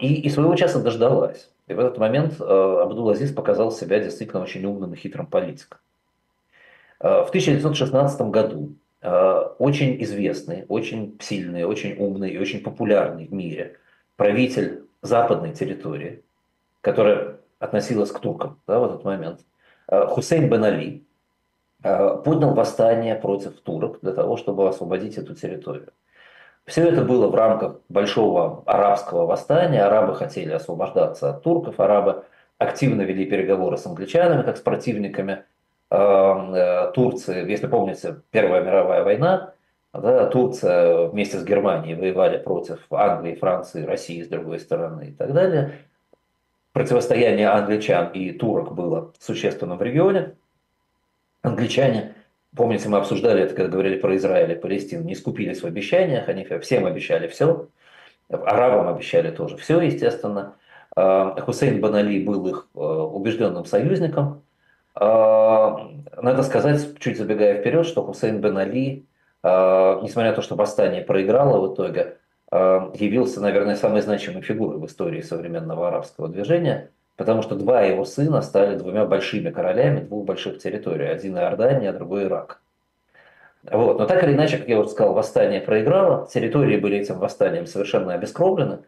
[0.00, 1.50] И, и своего часа дождалась.
[1.66, 5.80] И в этот момент э, Абдул-Азиз показал себя действительно очень умным и хитрым политиком.
[7.00, 13.32] Э, в 1916 году э, очень известный, очень сильный, очень умный и очень популярный в
[13.32, 13.78] мире
[14.16, 16.22] правитель западной территории,
[16.80, 19.40] которая относилась к туркам да, в этот момент,
[19.88, 21.04] Хусейн бен Али,
[21.82, 25.92] поднял восстание против турок для того, чтобы освободить эту территорию.
[26.66, 29.84] Все это было в рамках большого арабского восстания.
[29.84, 32.24] Арабы хотели освобождаться от турков, арабы
[32.58, 35.44] активно вели переговоры с англичанами, как с противниками
[35.90, 37.48] э, Турции.
[37.48, 39.52] Если помните, Первая мировая война,
[40.00, 45.32] да, Турция вместе с Германией воевали против Англии, Франции, России с другой стороны и так
[45.32, 45.72] далее.
[46.72, 50.34] Противостояние англичан и турок было существенным в регионе.
[51.42, 52.14] Англичане
[52.56, 55.04] Помните, мы обсуждали это, когда говорили про Израиль и Палестину.
[55.04, 57.68] Не скупились в обещаниях, они всем обещали все.
[58.30, 60.54] Арабам обещали тоже все, естественно.
[60.96, 64.42] А, Хусейн Банали был их а, убежденным союзником.
[64.94, 69.04] А, надо сказать, чуть забегая вперед, что Хусейн Бен Али,
[69.42, 72.18] несмотря на то, что восстание проиграло в итоге,
[72.50, 78.42] явился, наверное, самой значимой фигурой в истории современного арабского движения– потому что два его сына
[78.42, 81.06] стали двумя большими королями двух больших территорий.
[81.06, 82.60] Один Иордания, другой Ирак.
[83.64, 83.98] Вот.
[83.98, 88.14] Но так или иначе, как я уже сказал, восстание проиграло, территории были этим восстанием совершенно
[88.14, 88.80] обескровлены.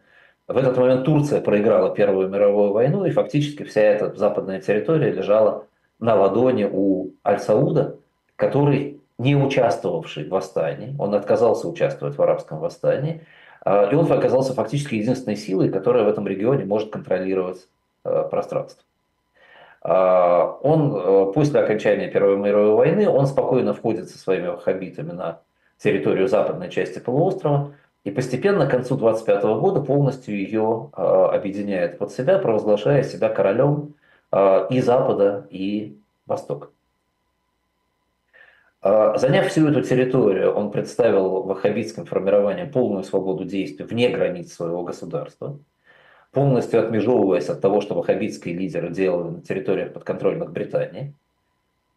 [0.47, 5.65] В этот момент Турция проиграла Первую мировую войну, и фактически вся эта западная территория лежала
[5.99, 7.97] на ладони у Аль-Сауда,
[8.35, 13.21] который, не участвовавший в восстании, он отказался участвовать в арабском восстании,
[13.63, 17.67] а, и он оказался фактически единственной силой, которая в этом регионе может контролировать
[18.05, 18.85] Э, пространств.
[19.81, 25.41] А, он э, после окончания Первой мировой войны, он спокойно входит со своими ваххабитами на
[25.77, 27.73] территорию западной части полуострова
[28.05, 33.95] и постепенно к концу 25 года полностью ее э, объединяет под себя, провозглашая себя королем
[34.69, 36.67] и Запада, и Востока.
[38.81, 45.59] Заняв всю эту территорию, он представил ваххабитским формированием полную свободу действий вне границ своего государства–
[46.31, 51.13] полностью отмежевываясь от того, что ваххабитские лидеры делали на территориях подконтрольных Британии.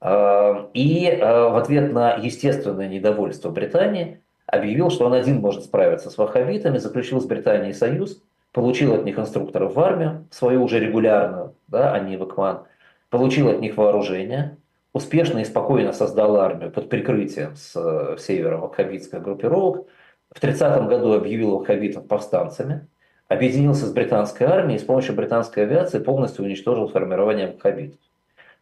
[0.00, 6.10] А, и а, в ответ на естественное недовольство Британии объявил, что он один может справиться
[6.10, 11.54] с ваххабитами, заключил с Британией союз, получил от них инструкторов в армию, свою уже регулярную,
[11.68, 12.62] да, а не в ИКМАН,
[13.10, 14.56] получил от них вооружение,
[14.92, 19.87] успешно и спокойно создал армию под прикрытием с э, севера ваххабитских группировок,
[20.31, 22.87] в 30 году объявил ваххабитов повстанцами,
[23.28, 28.00] объединился с британской армией и с помощью британской авиации полностью уничтожил формирование ваххабитов.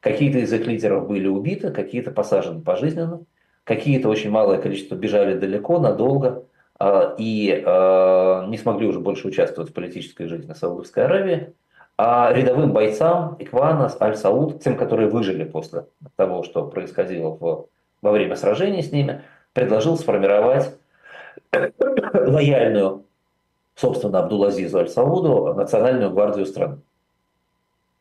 [0.00, 3.24] Какие-то из их лидеров были убиты, какие-то посажены пожизненно,
[3.64, 6.44] какие-то очень малое количество бежали далеко, надолго
[6.78, 11.52] а, и а, не смогли уже больше участвовать в политической жизни Саудовской Аравии.
[12.02, 15.84] А рядовым бойцам Иквана, Аль-Сауд, тем, которые выжили после
[16.16, 17.66] того, что происходило в,
[18.00, 19.20] во время сражений с ними,
[19.52, 20.74] предложил сформировать
[22.14, 23.04] лояльную,
[23.74, 26.78] собственно, Абдул-Азизу Аль-Сауду национальную гвардию страны.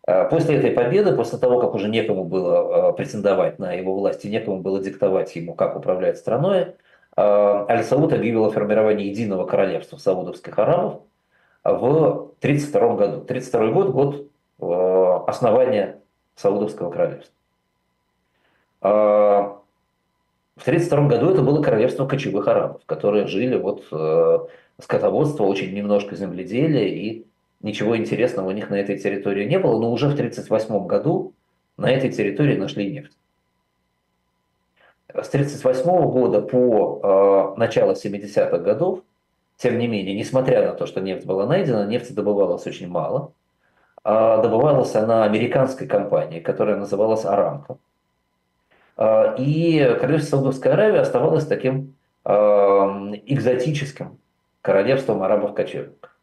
[0.08, 4.24] А после этой победы, после того, как уже некому было а, претендовать на его власть
[4.24, 6.76] и некому было диктовать ему, как управлять страной,
[7.18, 11.02] а, Аль-Сауд объявил о формировании единого королевства саудовских арабов
[11.74, 13.18] в 1932 году.
[13.22, 14.30] 1932 год–
[14.60, 16.02] год основания
[16.36, 17.34] Саудовского королевства.
[20.60, 24.40] В 1932 году это было королевство кочевых арабов, которые жили вот э,
[24.82, 27.26] скотоводство, очень немножко земледелия и
[27.62, 31.34] ничего интересного у них на этой территории не было, но уже в 1938 году
[31.78, 33.18] на этой территории нашли нефть.
[35.08, 39.00] С 1938 года по э, начало 70-х годов,
[39.60, 43.34] тем не менее, несмотря на то, что нефть была найдена, нефти добывалось очень мало.
[44.06, 47.78] А добывалась она американской компанией, которая называлась Арамко.
[48.96, 51.94] Э, и королевство Саудовской Аравии оставалось таким
[52.24, 54.18] э, экзотическим
[54.62, 56.16] королевством арабов-кочевников.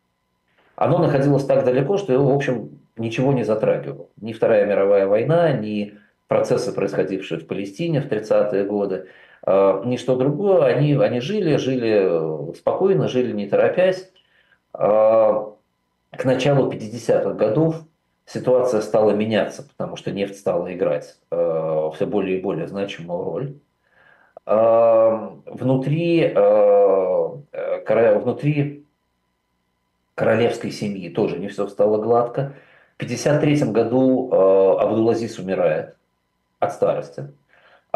[0.74, 4.08] Оно находилось так далеко, что его, в общем, ничего не затрагивало.
[4.18, 9.08] Ни Вторая мировая война, ни процессы, происходившие в Палестине в 30-е годы,
[9.44, 10.64] э, ни что другое.
[10.64, 14.10] Они, они жили, жили спокойно, жили не торопясь.
[14.74, 15.46] Э,
[16.12, 17.76] к началу 50-х годов
[18.24, 23.54] ситуация стала меняться, потому что нефть стала играть э, все более и более значимую роль.
[25.46, 26.32] Внутри,
[27.84, 28.86] внутри
[30.16, 32.54] королевской семьи тоже не все стало гладко.
[32.98, 35.94] В 1953 году э, Абдулазиз умирает
[36.58, 37.28] от старости.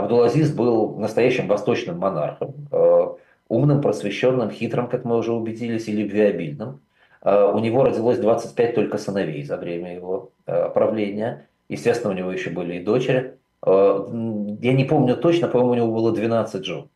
[0.00, 3.06] Абдулазиз был настоящим восточным монархом, э,
[3.48, 6.80] умным, просвещенным, хитрым, как мы уже убедились, и любвеобильным.
[7.22, 11.46] Э, у него родилось 25 только сыновей за время его э, правления.
[11.68, 13.36] Естественно, у него еще были и дочери.
[13.62, 16.88] Я не помню точно, по-моему, у него было 12 жен.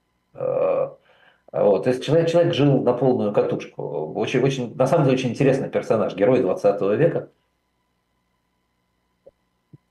[1.52, 4.14] Вот, то есть человек, человек жил на полную катушку.
[4.16, 7.28] Очень, очень, на самом деле очень интересный персонаж, герой 20 века.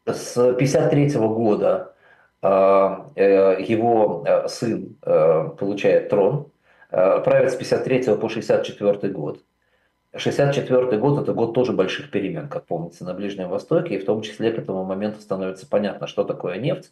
[0.08, 1.93] С 1953 года
[2.46, 6.52] его э, сын э, получает трон,
[6.90, 9.40] правит с 1953 по 1964 год.
[10.12, 14.22] 1964 год– это год тоже больших перемен, как помнится, на Ближнем Востоке, и в том
[14.22, 16.92] числе к этому моменту становится понятно, что такое нефть,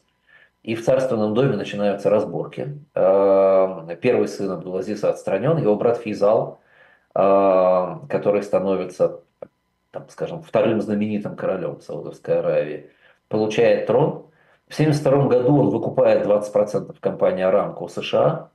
[0.64, 2.80] и в царственном доме начинаются разборки.
[2.96, 6.62] Э, первый сын Абдулазиса отстранен, его брат Физал,
[7.14, 9.22] э, который становится,
[9.92, 12.90] там, скажем, вторым знаменитым королем Саудовской Аравии,
[13.28, 14.31] получает трон.
[14.71, 18.49] В 1972 году он выкупает 20% компании у США,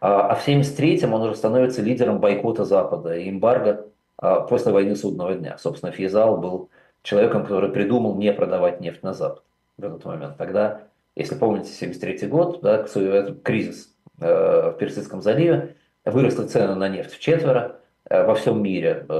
[0.00, 3.86] а в 1973 он уже становится лидером бойкота Запада и эмбарго
[4.20, 5.56] э, после войны Судного дня.
[5.58, 6.68] Собственно, Физал был
[7.04, 9.44] человеком, который придумал не продавать нефть на Запад
[9.78, 10.36] в этот момент.
[10.36, 10.82] Тогда
[11.14, 12.84] если помните, 73 год, да,
[13.42, 17.76] кризис э, в Персидском заливе, выросли цены на нефть в четверо,
[18.08, 19.12] э, во всем мире э,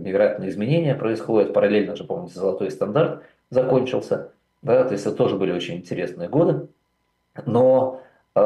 [0.00, 4.30] невероятные изменения происходят, параллельно же, помните, золотой стандарт закончился,
[4.64, 6.68] да, то есть это тоже были очень интересные годы,
[7.44, 8.00] но
[8.34, 8.40] э,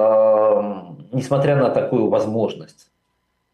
[1.13, 2.91] несмотря на такую возможность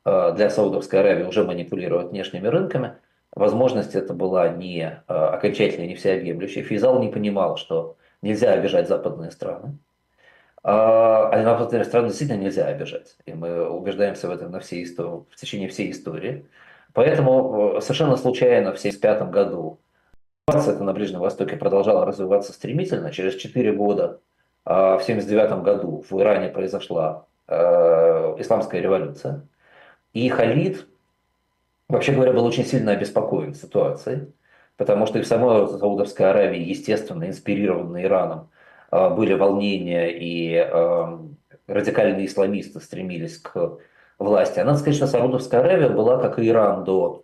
[0.04, 2.94] э, для Саудовской Аравии уже манипулировать внешними рынками,
[3.32, 6.62] возможность это была не э, окончательная, не всеобъемлющая.
[6.62, 9.76] Физал не понимал, что нельзя обижать западные страны.
[10.62, 13.16] А, а западные страны действительно нельзя обижать.
[13.26, 16.46] И мы убеждаемся в этом на всей истории, в течение всей истории.
[16.94, 19.78] Поэтому э, совершенно случайно в 1975 году
[20.48, 23.10] ситуация на Ближнем Востоке продолжала развиваться стремительно.
[23.10, 24.20] Через 4 года,
[24.64, 27.54] а, в 1979 году, в Иране произошла э,
[28.38, 29.46] исламская революция.
[30.12, 30.86] И Халид,
[31.88, 34.32] вообще говоря, был очень сильно обеспокоен ситуацией.
[34.76, 38.50] Потому что и в самой Саудовской Аравии, естественно, инспирированной Ираном,
[38.90, 41.20] а, были волнения и а,
[41.66, 43.78] радикальные исламисты стремились к
[44.18, 44.58] власти.
[44.58, 47.23] А надо сказать, что Саудовская Аравия была, как и Иран до,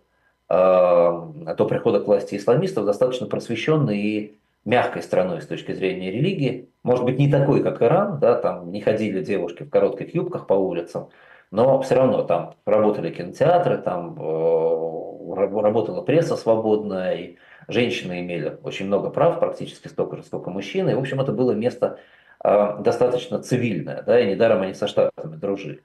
[0.51, 6.69] до прихода к власти исламистов, достаточно просвещенной и мягкой страной с точки зрения религии.
[6.83, 10.53] Может быть, не такой, как Иран, да, там не ходили девушки в коротких юбках по
[10.53, 11.09] улицам,
[11.51, 17.37] но все равно там работали кинотеатры, там э, работала пресса свободная, и
[17.67, 20.91] женщины имели очень много прав, практически столько же, сколько мужчины.
[20.91, 21.97] И, в общем, это было место
[22.43, 25.83] э, достаточно цивильное, да, и недаром они со штатами дружили.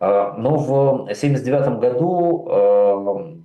[0.00, 2.48] Э, но в 1979 году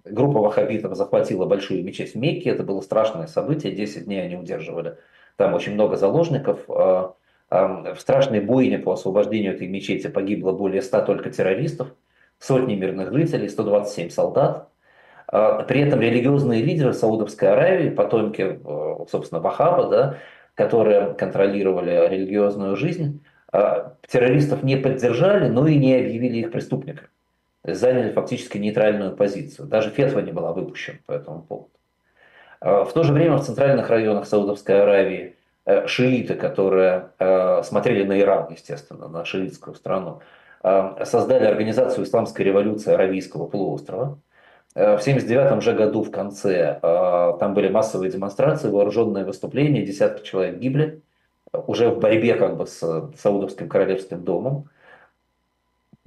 [0.06, 2.50] группа ваххабитов захватила большую мечеть в Мекке.
[2.52, 4.98] Это было страшное событие, 10 дней они удерживали.
[5.36, 6.68] Там очень много заложников.
[6.68, 7.16] В
[7.98, 11.94] страшной бойне по освобождению этой мечети погибло более 100 только террористов,
[12.40, 14.68] сотни мирных жителей, 127 солдат.
[15.30, 18.60] При этом религиозные лидеры Саудовской Аравии, потомки,
[19.10, 20.18] собственно, Вахаба, да,
[20.56, 27.10] которые контролировали религиозную жизнь, террористов не поддержали, но и не объявили их преступниками.
[27.68, 29.68] Заняли фактически нейтральную позицию.
[29.68, 31.72] Даже фетва не была выпущена по этому поводу.
[32.60, 35.38] В то же время в центральных районах Саудовской Аравии
[35.68, 40.22] Э, шииты, которые э, смотрели на Иран, естественно, на шиитскую страну,
[40.64, 44.18] э, создали организацию исламской революции Аравийского полуострова.
[44.74, 51.02] В 1979 же году в конце там были массовые демонстрации, вооруженные выступления, десятки человек гибли
[51.52, 54.70] уже в борьбе как бы с Саудовским королевским домом.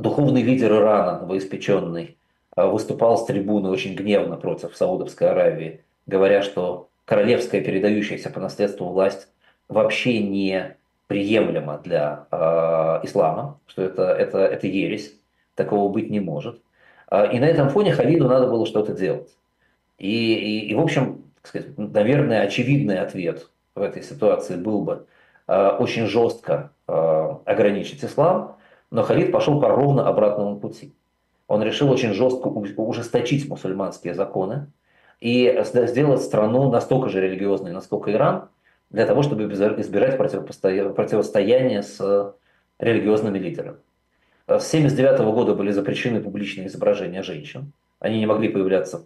[0.01, 2.16] Духовный лидер Ирана, новоиспеченный,
[2.57, 9.28] выступал с трибуны очень гневно против Саудовской Аравии, говоря, что королевская передающаяся по наследству власть
[9.68, 10.74] вообще не
[11.07, 12.36] приемлемо для э,
[13.03, 15.12] ислама, что это, это, это ересь,
[15.55, 16.62] такого быть не может.
[17.11, 19.28] Э, и на этом фоне Халиду надо было что-то делать.
[19.98, 25.05] И, и, и в общем, сказать, наверное, очевидный ответ в этой ситуации был бы
[25.46, 26.92] э, очень жестко э,
[27.44, 28.57] ограничить ислам,
[28.91, 30.93] но Халид пошел по ровно обратному пути.
[31.49, 34.68] Он решил очень жестко ужесточить мусульманские законы
[35.20, 38.49] и сделать страну настолько же религиозной, насколько Иран–
[38.91, 42.34] для того, чтобы избирать противостояние с
[42.78, 43.76] религиозными лидерами.
[44.47, 47.72] С 1979 года были запрещены публичные изображения женщин.
[48.01, 49.05] Они не могли появляться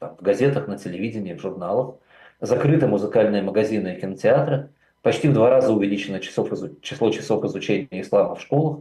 [0.00, 1.94] там, в газетах, на телевидении, в журналах.
[2.40, 4.70] Закрыты музыкальные магазины и кинотеатры.
[5.02, 6.50] Почти в два раза увеличено часов,
[6.82, 8.80] число часов изучения ислама в школах.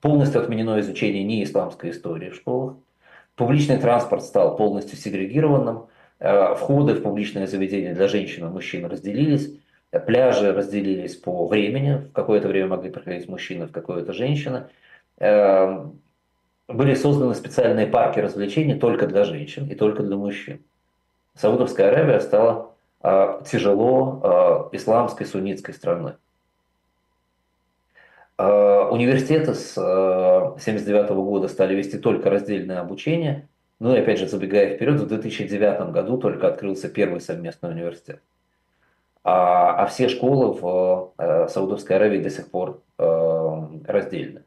[0.00, 2.76] Полностью отменено изучение неисламской истории в школах.
[3.36, 5.86] Публичный транспорт стал полностью сегрегированным.
[6.18, 9.52] Э, входы в публичные заведения для женщин и мужчин разделились.
[10.06, 12.08] Пляжи разделились по времени.
[12.10, 14.66] В какое-то время могли проходить мужчины, в какое-то женщины.
[15.18, 15.98] Эм,
[16.68, 20.60] были созданы специальные парки развлечений только для женщин и только для мужчин.
[21.34, 26.12] Саудовская Аравия стала э, тяжело э, исламской суннитской страной.
[28.40, 33.46] Э, университеты с 1979 года стали вести только раздельное обучение.
[33.80, 38.22] Ну и опять же, забегая вперед, в 2009 году только открылся первый совместный университет
[39.24, 44.42] а, а все школы в э, Саудовской Аравии до сих пор э, раздельны.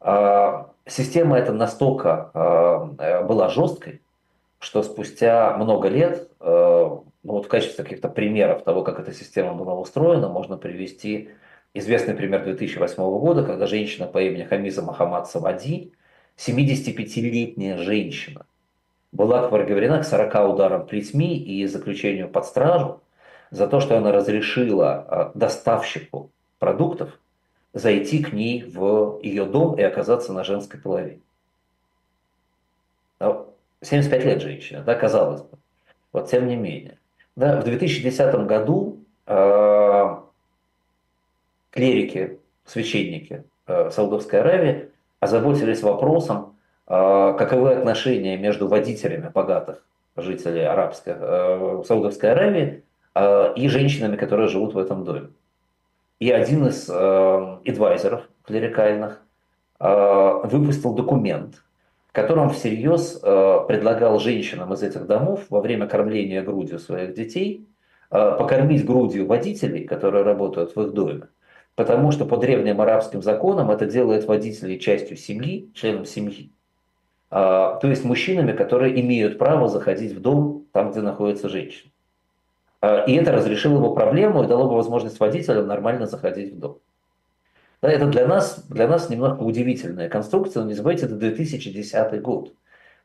[0.00, 4.02] А, система эта настолько э, была жесткой,
[4.58, 9.74] что спустя много лет, ну вот в качестве каких-то примеров того, как эта система была
[9.74, 11.30] устроена, можно привести
[11.74, 15.92] известный пример 2008 года, когда женщина по имени Хамиза Махамад Савади,
[16.36, 18.46] 75-летняя женщина,
[19.12, 23.00] была приговорена к 40 ударам плетьми и заключению под стражу
[23.50, 27.18] за то, что она разрешила а, доставщику продуктов
[27.72, 31.20] зайти к ней в ее дом и оказаться на женской половине.
[33.82, 35.58] 75 лет женщина, да, казалось бы.
[36.12, 36.98] Вот тем не менее.
[37.36, 40.16] Да, в 2010 году э,
[41.70, 44.90] клерики, священники э, Саудовской Аравии
[45.20, 46.56] озаботились вопросом,
[46.86, 49.84] э, каковы отношения между водителями богатых
[50.16, 52.84] жителей арабской, э, Саудовской Аравии
[53.56, 55.30] и женщинами, которые живут в этом доме.
[56.20, 59.20] И один из адвайзеров клерикальных
[59.80, 61.56] выпустил документ,
[62.06, 63.18] в котором всерьез
[63.66, 67.66] предлагал женщинам из этих домов во время кормления грудью своих детей
[68.10, 71.22] покормить грудью водителей, которые работают в их доме.
[71.76, 76.50] Потому что по древним арабским законам это делает водителей частью семьи, членом семьи.
[77.30, 81.90] То есть мужчинами, которые имеют право заходить в дом там, где находится женщина.
[82.80, 86.78] А, и это разрешило бы проблему и дало бы возможность водителям нормально заходить в дом.
[87.82, 92.52] Да, это для нас, для нас немножко удивительная конструкция, но не забывайте, это 2010 год.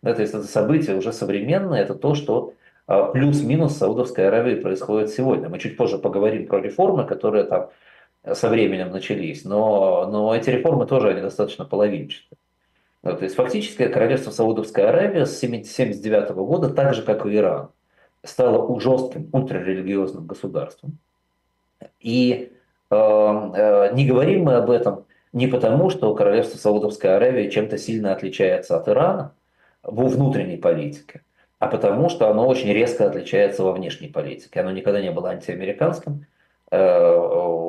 [0.02, 2.54] Да, то есть это событие уже современное, это то, что
[2.88, 5.50] а, плюс-минус Саудовской Аравии происходит сегодня.
[5.50, 7.70] Мы чуть позже поговорим про реформы, которые там
[8.34, 12.38] со временем начались, но, но эти реформы тоже они достаточно половинчатые.
[13.04, 17.70] Да, то есть фактически королевство Саудовской Аравии с 1979 года, так же как и Иран,
[18.24, 20.98] стало жестким ультрарелигиозным государством.
[22.00, 22.52] И
[22.90, 28.12] э, э, не говорим мы об этом не потому, что королевство Саудовской Аравии чем-то сильно
[28.12, 29.34] отличается от Ирана
[29.84, 31.22] во внутренней политике,
[31.60, 34.62] а потому что оно очень резко отличается во внешней политике.
[34.62, 36.26] Оно никогда не было антиамериканским.
[36.72, 37.65] Э,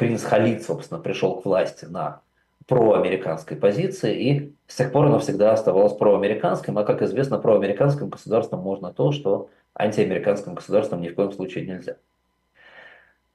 [0.00, 2.22] принц Халид, собственно, пришел к власти на
[2.66, 8.60] проамериканской позиции, и с тех пор оно всегда оставалось проамериканским, а, как известно, проамериканским государством
[8.60, 11.96] можно то, что антиамериканским государством ни в коем случае нельзя.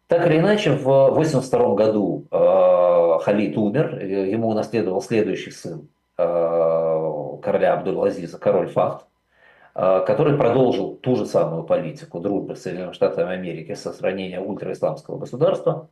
[0.08, 5.88] Так или иначе, в 1982 году э, Халид умер, ему унаследовал следующий сын
[6.18, 6.24] э,
[7.44, 9.06] короля Абдул-Азиза, король Фахд.
[9.74, 15.90] который продолжил ту же самую политику дружбы с Соединенными Штатами Америки со сохранения ультраисламского государства.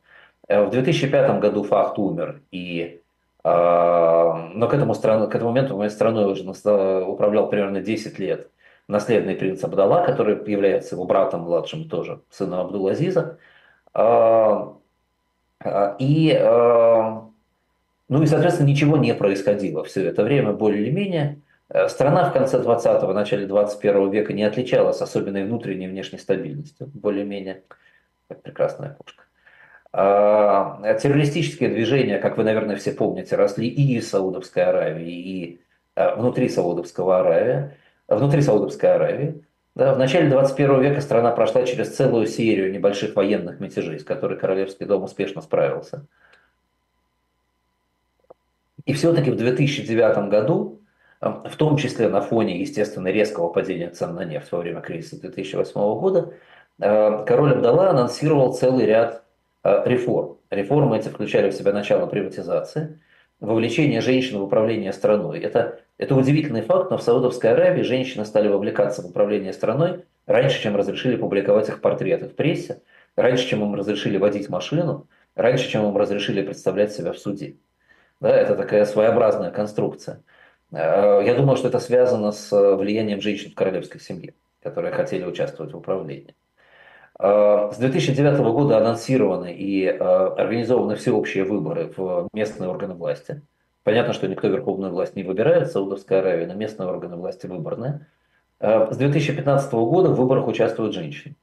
[0.48, 3.00] В 2005 году Фахт умер, и,
[3.42, 8.50] но к этому, страну, к этому моменту страной уже управлял примерно 10 лет
[8.86, 13.38] наследный принц Абдалла, который является его братом младшим тоже, сыном Абдул-Азиза.
[15.98, 16.40] И
[18.08, 21.40] ну и, соответственно, ничего не происходило все это время, более или менее.
[21.68, 26.90] Э, страна в конце 20-го, начале 21 века не отличалась особенной внутренней и внешней стабильностью,
[26.92, 27.62] более-менее,
[28.42, 29.23] прекрасная пушка.
[29.96, 35.60] А, террористические движения, как вы, наверное, все помните, росли и из Саудовской Аравии, и
[35.94, 37.70] а, внутри Саудовского Аравии,
[38.08, 39.44] внутри Саудовской Аравии.
[39.76, 44.36] Да, в начале 21 века страна прошла через целую серию небольших военных мятежей, с которой
[44.36, 46.04] Королевский дом успешно справился.
[48.86, 50.80] И все-таки в 2009 году,
[51.20, 55.20] э, в том числе на фоне, естественно, резкого падения цен на нефть во время кризиса
[55.20, 56.34] 2008 года,
[56.80, 59.23] король Абдалла анонсировал целый ряд
[59.64, 60.38] реформ.
[60.50, 63.00] Реформы эти включали в себя начало приватизации,
[63.40, 65.40] вовлечение женщин в управление страной.
[65.40, 70.62] Это, это удивительный факт, но в Саудовской Аравии женщины стали вовлекаться в управление страной раньше,
[70.62, 72.82] чем разрешили публиковать их портреты в прессе,
[73.16, 77.56] раньше, чем им разрешили водить машину, раньше, чем им разрешили представлять себя в суде.
[78.20, 80.22] Да, это такая своеобразная конструкция.
[80.72, 85.24] Э, я думаю, что это связано с э, влиянием женщин в королевской семье, которые хотели
[85.24, 86.34] участвовать в управлении.
[87.18, 93.42] Э, с 2009 года анонсированы и организованы всеобщие выборы в местные органы власти.
[93.82, 98.06] Понятно, что никто верховную власть не выбирает, Саудовская Аравия, но местные органы власти выборные.
[98.58, 101.34] С 2015 года в выборах участвуют женщины.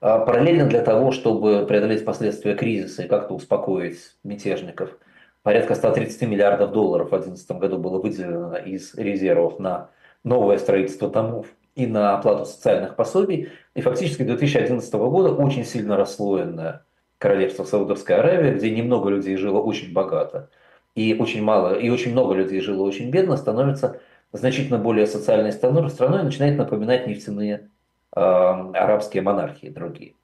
[0.00, 4.90] Параллельно для того, чтобы преодолеть последствия кризиса и как-то успокоить мятежников–
[5.48, 9.88] порядка 130 миллиардов долларов в 2011 году было выделено из резервов на
[10.22, 11.46] новое строительство домов
[11.78, 13.50] и на оплату социальных пособий.
[13.74, 16.84] И фактически 2011 года очень сильно расслоенное
[17.18, 20.50] королевство Саудовской Аравии, где немного людей жило очень богато,
[20.96, 24.00] и очень мало, и очень много людей жило очень бедно, становится
[24.32, 27.70] значительно более социальной страной, страной начинает напоминать нефтяные
[28.14, 30.14] э, арабские монархии другие.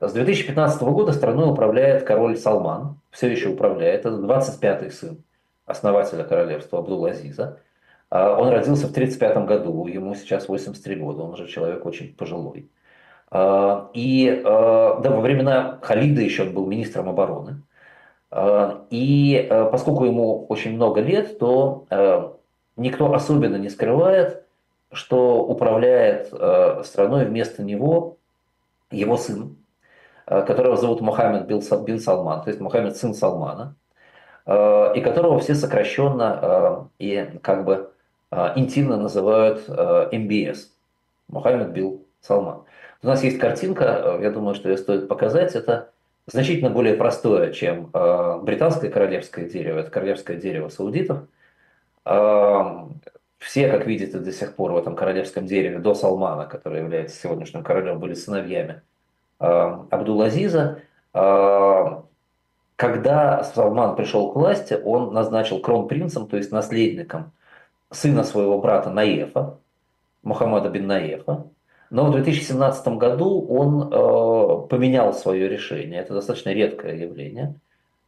[0.00, 5.22] С 2015 года страной управляет король Салман, все еще управляет, это 25-й сын
[5.66, 7.58] основателя королевства Абдул-Азиза.
[8.10, 12.70] А, он родился в 1935 году, ему сейчас 83 года, он уже человек очень пожилой.
[13.30, 17.62] А, и а, да, во времена Халида еще он был министром обороны.
[18.90, 22.36] И поскольку ему очень много лет, то
[22.76, 24.44] никто особенно не скрывает,
[24.92, 26.26] что управляет
[26.84, 28.18] страной вместо него
[28.90, 29.56] его сын,
[30.26, 33.76] которого зовут Мухаммед бин Салман, то есть Мухаммед сын Салмана,
[34.46, 37.92] и которого все сокращенно и как бы
[38.30, 40.70] интимно называют МБС,
[41.28, 42.62] Мухаммед бил Салман.
[43.02, 45.90] У нас есть картинка, я думаю, что ее стоит показать, это
[46.26, 47.90] значительно более простое, чем
[48.42, 51.20] британское королевское дерево, это королевское дерево саудитов.
[53.38, 57.62] Все, как видите, до сих пор в этом королевском дереве до Салмана, который является сегодняшним
[57.62, 58.82] королем, были сыновьями
[59.38, 60.80] Абдул-Азиза,
[62.74, 67.30] когда Салман пришел к власти, он назначил кронпринцем, то есть наследником
[67.90, 69.58] сына своего брата Наефа,
[70.22, 71.46] Мухаммада бин Наефа.
[71.90, 77.54] Но в 2017 году он э, поменял свое решение, это достаточно редкое явление,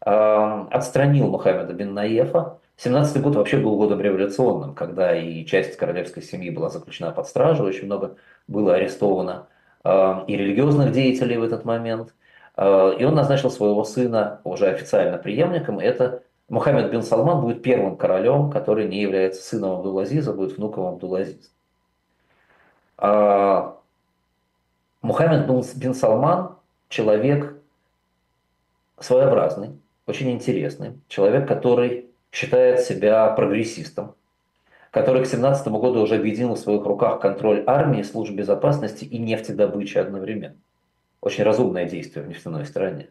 [0.00, 2.58] отстранил Мухаммеда бин Наефа.
[2.76, 7.64] 17 год вообще был годом революционным, когда и часть королевской семьи была заключена под стражу,
[7.64, 8.16] очень много
[8.46, 9.48] было арестовано
[9.84, 12.14] Э, и религиозных деятелей в этот момент.
[12.56, 15.78] Э, и он назначил своего сына уже официально преемником.
[15.78, 21.48] Это Мухаммед бин Салман будет первым королем, который не является сыном Абдул-Азиза, будет внуком Абдул-Азиза.
[22.98, 23.70] Э,
[25.00, 25.46] Мухаммед
[25.76, 26.56] бин Салман
[26.88, 27.54] человек
[28.98, 29.78] своеобразный,
[30.08, 34.16] очень интересный, человек, который считает себя прогрессистом,
[34.90, 39.98] который к 2017 году уже объединил в своих руках контроль армии, служб безопасности и нефтедобычи
[39.98, 40.56] одновременно.
[41.20, 43.10] Очень разумное действие в нефтяной стране.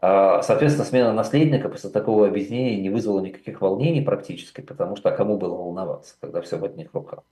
[0.00, 5.12] А, соответственно, смена наследника после такого объединения не вызвала никаких волнений практически, потому что а
[5.12, 7.24] кому было волноваться, когда все в одних руках.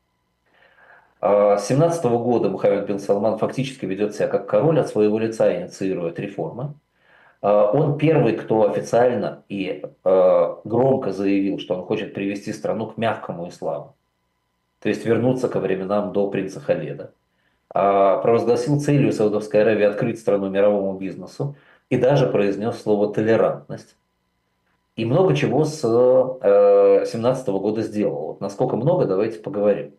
[1.20, 5.54] А, с 2017 года Мухаммед бин Салман фактически ведет себя как король, от своего лица
[5.54, 6.74] инициирует реформы.
[7.40, 13.48] А, он первый, кто официально и громко заявил, что он хочет привести страну к мягкому
[13.48, 13.94] исламу,
[14.80, 17.12] то есть вернуться ко временам до принца Халеда.
[17.68, 21.56] Провозгласил целью Саудовской Аравии открыть страну мировому бизнесу
[21.90, 23.96] и даже произнес слово «толерантность».
[24.96, 28.28] И много чего с 2017 года сделал.
[28.28, 29.92] Вот насколько много, давайте поговорим.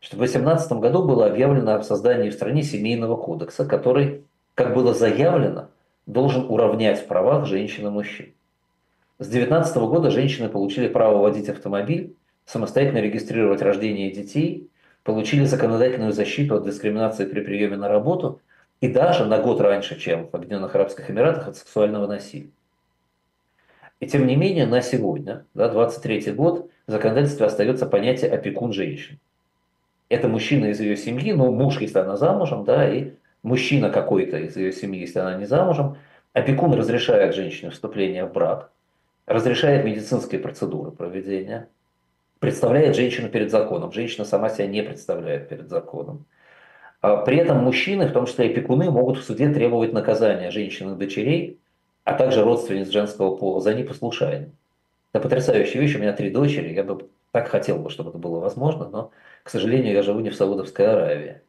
[0.00, 4.24] что в 2018 году было объявлено о создании в стране семейного кодекса, который,
[4.54, 5.68] как было заявлено,
[6.06, 8.32] должен уравнять в правах женщин и мужчин.
[9.18, 12.14] С 2019 года женщины получили право водить автомобиль,
[12.46, 14.70] самостоятельно регистрировать рождение детей,
[15.02, 18.40] получили законодательную защиту от дискриминации при приеме на работу
[18.80, 22.50] и даже на год раньше, чем в Объединенных Арабских Эмиратах, от сексуального насилия.
[24.00, 29.18] И тем не менее, на сегодня, да, 23 год, в законодательстве остается понятие опекун женщин.
[30.08, 33.12] Это мужчина из ее семьи, ну, муж, если она замужем, да, и
[33.42, 35.96] мужчина какой-то из ее семьи, если она не замужем.
[36.32, 38.70] Опекун разрешает женщине вступление в брак,
[39.26, 41.68] разрешает медицинские процедуры проведения,
[42.38, 43.92] представляет женщину перед законом.
[43.92, 46.24] Женщина сама себя не представляет перед законом.
[47.00, 50.92] А при этом мужчины, в том числе и опекуны, могут в суде требовать наказания женщин
[50.92, 51.58] и дочерей
[52.08, 54.50] а также родственниц женского пола за непослушание.
[55.12, 55.94] Это потрясающая вещь.
[55.94, 56.72] У меня три дочери.
[56.72, 59.10] Я бы так хотел бы, чтобы это было возможно, но,
[59.42, 61.42] к сожалению, я живу не в Саудовской Аравии.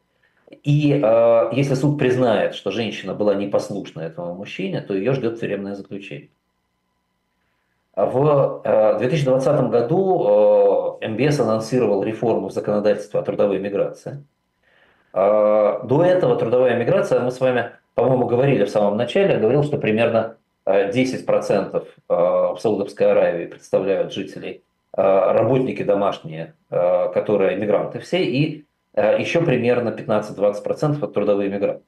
[0.62, 5.74] И э, если суд признает, что женщина была непослушна этому мужчине, то ее ждет тюремное
[5.76, 6.28] заключение.
[7.96, 14.22] В э, 2020 году э, МБС анонсировал реформу в законодательстве о трудовой миграции.
[15.12, 19.78] Э, до этого трудовая миграция, мы с вами, по-моему, говорили в самом начале, говорил, что
[19.78, 20.36] примерно
[20.66, 24.62] 10% э, в Саудовской Аравии представляют жителей,
[24.96, 28.64] э, работники домашние, э, которые мигранты все, и
[28.96, 31.84] еще примерно 15-20% от трудовые мигранты.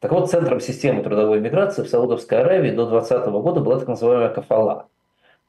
[0.00, 4.30] Так вот, центром системы трудовой миграции в Саудовской Аравии до 2020 года была так называемая
[4.30, 4.86] кафала.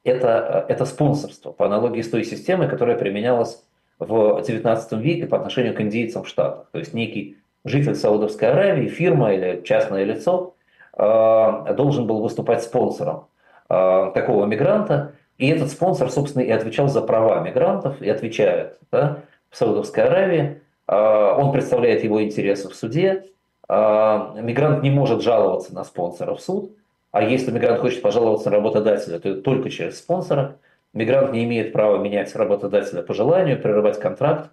[0.03, 3.63] Это, это спонсорство по аналогии с той системой, которая применялась
[4.01, 6.67] в 19 веке по отношению к индейцам в Штатах.
[6.71, 10.55] То есть некий житель Саудовской Аравии, фирма или частное лицо
[10.93, 13.27] Э, должен был выступать спонсором
[13.69, 19.19] э, такого мигранта, и этот спонсор, собственно, и отвечал за права мигрантов, и отвечает да,
[19.49, 20.61] в Саудовской Аравии.
[20.87, 23.25] Э, он представляет его интересы в суде.
[23.69, 26.75] Мигрант не может жаловаться на спонсора в суд,
[27.13, 30.57] а если мигрант хочет пожаловаться на работодателя, то только через спонсора.
[30.93, 34.51] Мигрант не имеет права менять работодателя по желанию, прерывать контракт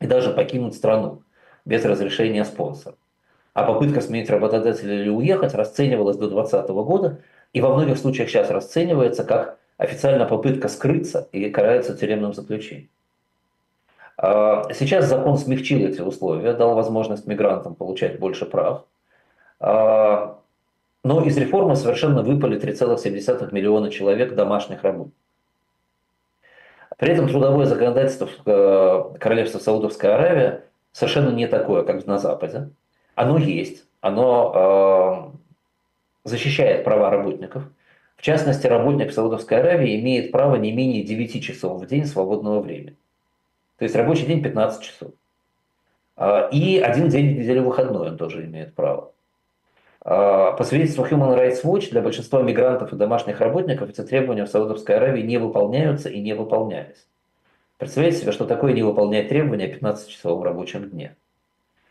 [0.00, 1.22] и даже покинуть страну
[1.64, 2.96] без разрешения спонсора
[3.54, 7.20] а попытка сменить работодателя или уехать расценивалась до 2020 года
[7.52, 12.90] и во многих случаях сейчас расценивается как официальная попытка скрыться и карается тюремным заключением.
[14.16, 18.84] А, сейчас закон смягчил эти условия, дал возможность мигрантам получать больше прав.
[19.60, 20.38] А,
[21.04, 25.23] но из реформы совершенно выпали 3,7 миллиона человек домашних работников.
[26.96, 32.70] При этом трудовое законодательство э, Королевстве Саудовская Аравия совершенно не такое, как на Западе
[33.14, 35.32] оно есть, оно
[36.24, 37.64] э, защищает права работников.
[38.16, 42.96] В частности, работник Саудовской Аравии имеет право не менее 9 часов в день свободного времени.
[43.78, 45.12] То есть рабочий день 15 часов.
[46.16, 49.13] Э, и один день в неделю выходной он тоже имеет право.
[50.04, 54.48] Э, по свидетельству Human Rights Watch, для большинства мигрантов и домашних работников эти требования в
[54.48, 57.06] Саудовской Аравии не выполняются и не выполнялись.
[57.78, 61.16] Представляете себе, что такое не выполнять требования 15 часов в рабочем дне?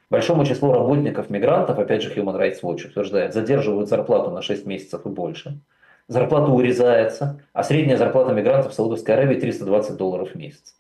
[0.09, 5.05] Большому числу работников, мигрантов, опять же Human Rights Watch утверждает, задерживают зарплату на 6 месяцев
[5.05, 5.59] и больше.
[6.07, 10.76] Зарплата урезается, а средняя зарплата мигрантов в Саудовской Аравии 320 долларов в месяц.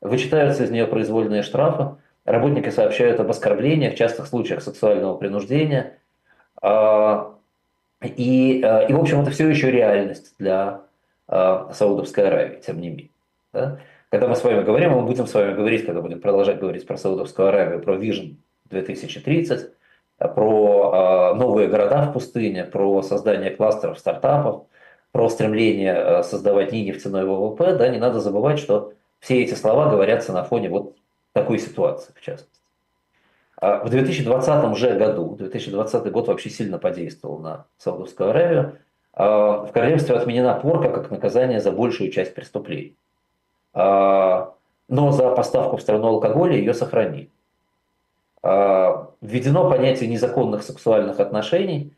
[0.00, 5.98] Вычитаются из нее произвольные штрафы, работники сообщают об оскорблениях, частых случаях сексуального принуждения.
[6.66, 7.34] А,
[8.02, 10.80] и, э, и в общем, это все еще реальность для
[11.28, 13.10] э, Саудовской Аравии, тем не менее.
[13.52, 13.80] Да?
[14.08, 16.96] Когда мы с вами говорим, мы будем с вами говорить, когда будем продолжать говорить про
[16.96, 18.36] Саудовскую Аравию, про Vision
[18.70, 19.72] 2030,
[20.20, 24.62] э, про э, новые города в пустыне, про создание кластеров стартапов,
[25.12, 30.32] про стремление создавать не нефтяной ВВП, да, не надо забывать, что все эти слова говорятся
[30.32, 30.96] на фоне вот
[31.34, 32.53] такой ситуации, в частности.
[33.64, 38.76] А в 2020 же году, 2020 год вообще сильно подействовал на Саудовскую Аравию,
[39.16, 42.94] в королевстве отменена порка как наказание за большую часть преступлений.
[43.72, 44.52] Но
[44.88, 47.30] за поставку в страну алкоголя ее сохранили.
[48.42, 51.94] А, введено понятие незаконных сексуальных отношений,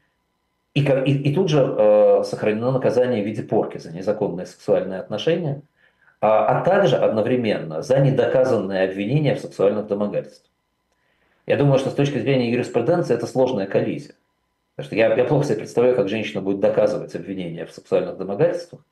[0.73, 5.63] и, и, и тут же сохранено наказание в виде порки за незаконные сексуальные отношения,
[6.21, 10.53] а, а также одновременно за недоказанные обвинения в сексуальных домогательствах.
[11.47, 14.15] Я думаю, что с точки зрения юриспруденции это сложная коллизия.
[14.75, 18.83] Потому что я, я плохо себе представляю, как женщина будет доказывать обвинения в сексуальных домогательствах.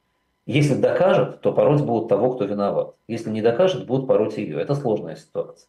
[0.47, 2.95] Если докажет, то пороть будут того, кто виноват.
[3.09, 4.61] Если не докажет, будут пороть ее.
[4.61, 5.69] Это сложная ситуация.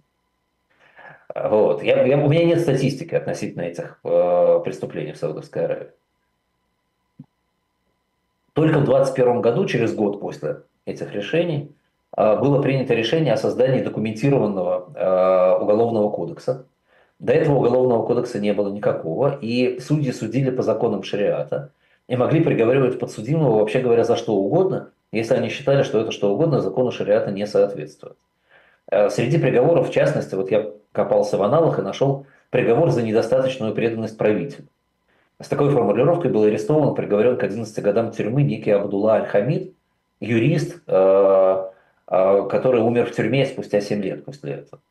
[1.33, 1.81] Вот.
[1.81, 5.91] Я, я, у меня нет статистики относительно этих э, преступлений в Саудовской Аравии.
[8.53, 11.75] Только в 2021 году, через год после этих решений,
[12.15, 16.65] было принято решение о создании документированного уголовного кодекса.
[17.19, 21.71] До этого уголовного кодекса не было никакого, и судьи судили по законам шариата
[22.07, 26.33] и могли приговаривать подсудимого, вообще говоря, за что угодно, если они считали, что это что
[26.33, 28.17] угодно закону шариата не соответствует.
[29.09, 34.17] Среди приговоров, в частности, вот я копался в аналах и нашел приговор за недостаточную преданность
[34.17, 34.67] правителю.
[35.41, 39.73] С такой формулировкой был арестован, приговорен к 11 годам тюрьмы некий Абдулла Аль-Хамид,
[40.21, 41.65] юрист, э,
[42.07, 44.81] э, который умер в тюрьме спустя 7 лет после этого.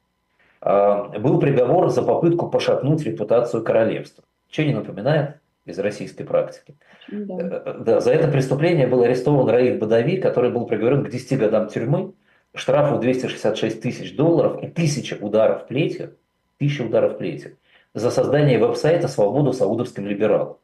[0.65, 4.25] Э, был приговор за попытку пошатнуть репутацию королевства.
[4.51, 5.37] Что не напоминает
[5.67, 6.77] из российской практики.
[7.11, 7.75] Да.
[7.79, 12.12] да, за это преступление был арестован Раиф Бадави, который был приговорен к 10 годам тюрьмы,
[12.55, 16.15] штрафу 266 тысяч долларов и тысяча ударов плетью,
[16.59, 17.57] тысяча ударов плетью
[17.95, 20.57] за создание веб-сайта «Свободу саудовским либералам».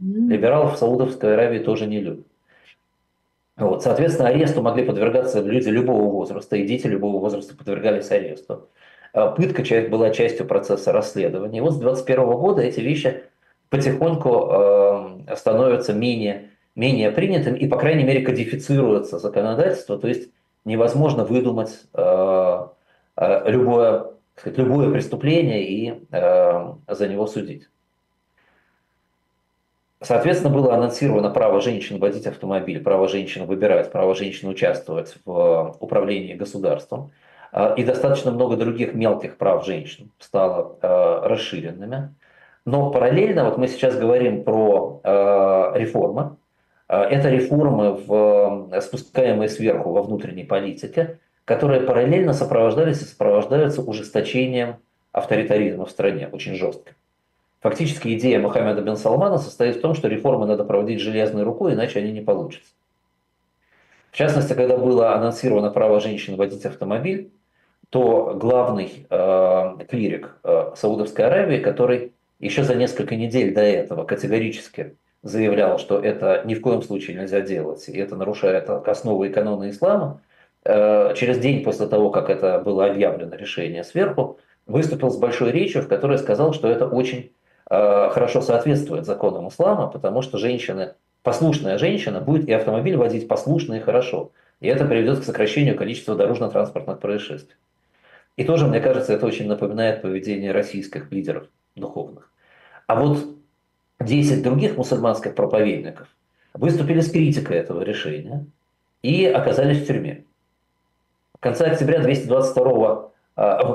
[0.00, 2.26] Либералов в Саудовской Аравии тоже не любят.
[3.56, 8.68] Вот, соответственно, аресту могли подвергаться люди любого возраста, и дети любого возраста подвергались аресту.
[9.12, 11.58] А пытка была частью процесса расследования.
[11.58, 13.22] И вот с 2021 года эти вещи
[13.70, 19.98] потихоньку э, становятся менее, менее принятыми и, по крайней мере, кодифицируется законодательство.
[19.98, 20.30] То есть
[20.64, 22.66] невозможно выдумать э,
[23.16, 24.06] э, любое
[24.38, 27.68] сказать, любое преступление и э, за него судить.
[30.00, 36.34] Соответственно, было анонсировано право женщин водить автомобиль, право женщин выбирать, право женщин участвовать в управлении
[36.34, 37.10] государством.
[37.52, 42.14] Э, и достаточно много других мелких прав женщин стало э, расширенными.
[42.64, 46.36] Но параллельно, вот мы сейчас говорим про э, реформы.
[46.86, 54.76] Это реформы, в, спускаемые сверху во внутренней политике, которые параллельно сопровождались и сопровождаются ужесточением
[55.12, 56.92] авторитаризма в стране, очень жестко.
[57.60, 61.98] Фактически идея Мухаммеда бен Салмана состоит в том, что реформы надо проводить железной рукой, иначе
[61.98, 62.72] они не получатся.
[64.10, 67.32] В частности, когда было анонсировано право женщин водить автомобиль,
[67.90, 74.96] то главный э, клирик э, Саудовской Аравии, который еще за несколько недель до этого категорически
[75.22, 79.70] заявлял, что это ни в коем случае нельзя делать, и это нарушает основы и каноны
[79.70, 80.20] ислама,
[80.64, 85.82] Э, через день после того, как это было объявлено решение сверху, выступил с большой речью,
[85.82, 87.32] в которой сказал, что это очень
[87.70, 93.74] э, хорошо соответствует законам ислама, потому что женщины, послушная женщина будет и автомобиль водить послушно
[93.74, 94.32] и хорошо.
[94.60, 97.56] И это приведет к сокращению количества дорожно-транспортных происшествий.
[98.38, 102.30] И тоже, мне кажется, это очень напоминает поведение российских лидеров духовных.
[102.86, 103.26] А вот
[103.98, 106.06] 10 других мусульманских проповедников
[106.54, 108.46] выступили с критикой этого решения
[109.02, 110.22] и оказались в тюрьме.
[111.34, 113.10] В конце октября 222,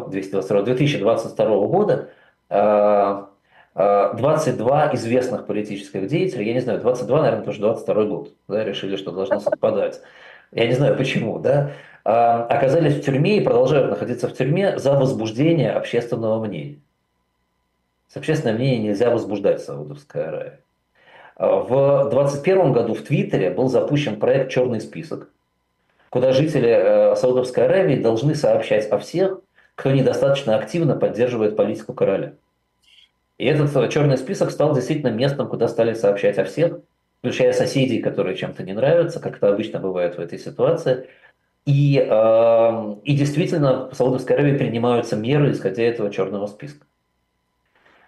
[0.07, 2.09] 222, 2022 года
[2.47, 3.33] 22
[3.75, 8.95] а, а, известных политических деятелей, я не знаю, 22, наверное, что 22 год, да, решили,
[8.95, 9.99] что должно совпадать.
[10.53, 11.71] Я не знаю почему, да,
[12.03, 16.79] оказались в тюрьме и продолжают находиться в тюрьме за возбуждение общественного мнения.
[18.09, 20.59] С общественное мнение нельзя возбуждать в Саудовской Аравии.
[21.37, 25.29] В 2021 году в Твиттере был запущен проект «Черный список»,
[26.09, 29.39] куда жители э, Саудовской Аравии должны сообщать о всех,
[29.73, 32.33] кто недостаточно активно поддерживает политику короля.
[33.39, 36.77] И этот э, черный список стал действительно местом, куда стали сообщать о всех,
[37.17, 41.07] включая соседей, которые чем-то не нравятся, как это обычно бывает в этой ситуации.
[41.65, 46.85] И, э, и действительно в Саудовской Аравии принимаются меры, исходя этого черного списка.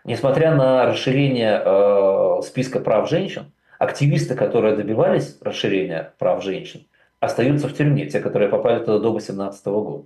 [0.03, 6.85] Несмотря на расширение э, списка прав женщин, активисты, которые добивались расширения прав женщин,
[7.19, 10.05] остаются в тюрьме, те, которые попали туда до 18 года.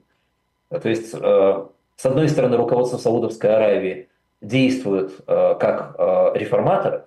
[0.69, 4.09] То есть, э, с одной стороны, руководство Саудовской Аравии
[4.41, 7.03] действует э, как э, реформаторы,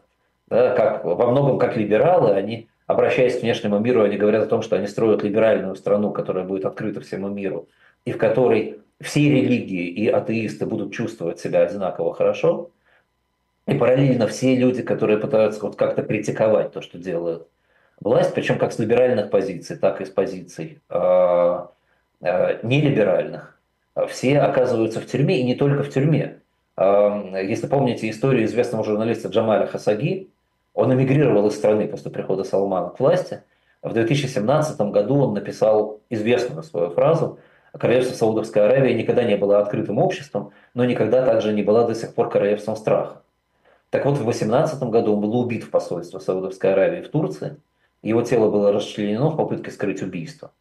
[0.49, 4.63] да, как, во многом как либералы, они, обращаясь к внешнему миру, они говорят о том,
[4.63, 7.69] что они строят либеральную страну, которая будет открыта всему миру,
[8.05, 12.71] и в которой все религии и атеисты будут чувствовать себя одинаково хорошо,
[13.67, 17.49] и параллельно все люди, которые пытаются вот как-то критиковать то, что делают
[18.01, 21.67] власть, причем как с либеральных позиций, так и с позиций э,
[22.21, 23.59] э, нелиберальных,
[24.09, 26.41] все оказываются в тюрьме, и не только в тюрьме.
[26.77, 30.29] Э, если помните историю известного журналиста Джамаля Хасаги,
[30.75, 33.43] он эмигрировал из страны после прихода Салмана к власти.
[33.83, 37.39] В 2017 году он написал известную свою фразу
[37.73, 42.15] «Королевство Саудовской Аравии никогда не было открытым обществом, но никогда также не была до сих
[42.15, 43.23] пор королевством страха».
[43.91, 47.57] Так вот, в 2018 году он был убит в посольстве Саудовской Аравии в Турции–
[48.03, 50.53] его тело было расчленено в попытке скрыть убийство.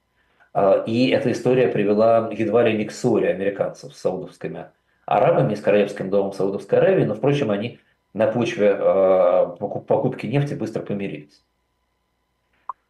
[0.53, 4.67] А, и эта история привела едва ли не к ссоре американцев с саудовскими
[5.05, 7.79] арабами, с Королевским домом Саудовской Аравии, но, впрочем, они
[8.13, 11.43] на почве а, покупки нефти быстро помирились.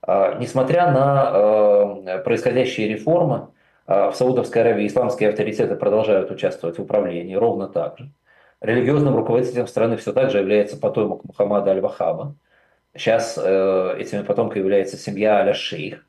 [0.02, 3.50] А, несмотря на происходящие реформы,
[3.88, 8.10] В Саудовской Аравии исламские авторитеты продолжают участвовать в управлении ровно так же.
[8.62, 12.36] Религиозным руководителем страны все так же является потомок Мухаммада Аль-Вахаба.
[12.96, 16.06] Сейчас э, этими потомками является семья Аля-Шейх.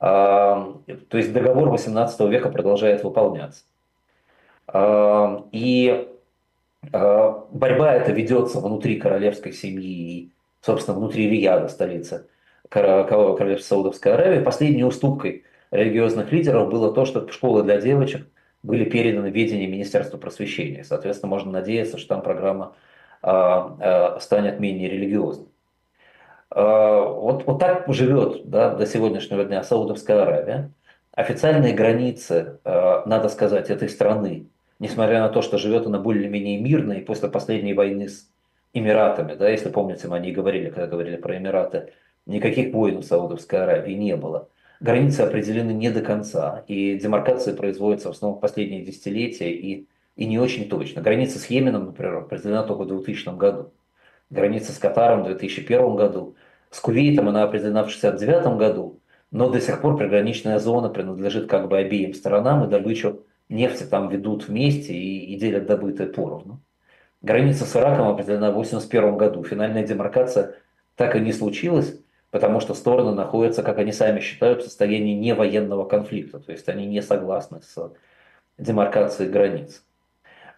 [0.00, 0.74] Э,
[1.08, 3.62] то есть договор 18 века продолжает выполняться.
[4.66, 6.13] Э, и э,
[6.92, 12.26] борьба эта ведется внутри королевской семьи и, собственно, внутри Рияда, столицы
[12.68, 14.42] Королевства Саудовской Аравии.
[14.42, 18.26] Последней уступкой религиозных лидеров было то, что школы для девочек
[18.62, 20.84] были переданы в ведение Министерства просвещения.
[20.84, 22.74] Соответственно, можно надеяться, что там программа
[23.22, 23.76] а,
[24.16, 25.48] а, станет менее религиозной.
[26.50, 30.72] А, вот, вот так живет да, до сегодняшнего дня Саудовская Аравия.
[31.12, 34.48] Официальные границы, надо сказать, этой страны,
[34.84, 38.28] несмотря на то, что живет она более-менее мирно, и после последней войны с
[38.72, 41.92] Эмиратами, да, если помните, мы о ней говорили, когда говорили про Эмираты,
[42.26, 44.48] никаких войн в Саудовской Аравии не было
[44.84, 50.26] границы определены не до конца, и демаркация производится в основном в последние десятилетия и, и
[50.26, 51.00] не очень точно.
[51.00, 53.72] Граница с Йеменом, например, определена только в 2000 году.
[54.28, 56.36] Граница с Катаром в 2001 году.
[56.70, 61.68] С Кувейтом она определена в 1969 году, но до сих пор приграничная зона принадлежит как
[61.68, 63.24] бы обеим сторонам, и добычу
[63.54, 66.60] нефти там ведут вместе и, и делят добытое поровну.
[67.22, 69.42] Граница с Ираком определена в 1981 году.
[69.44, 70.56] Финальная демаркация
[70.94, 71.98] так и не случилась,
[72.30, 76.84] потому что стороны находятся, как они сами считают, в состоянии невоенного конфликта, то есть они
[76.86, 77.92] не согласны с
[78.58, 79.82] демаркацией границ.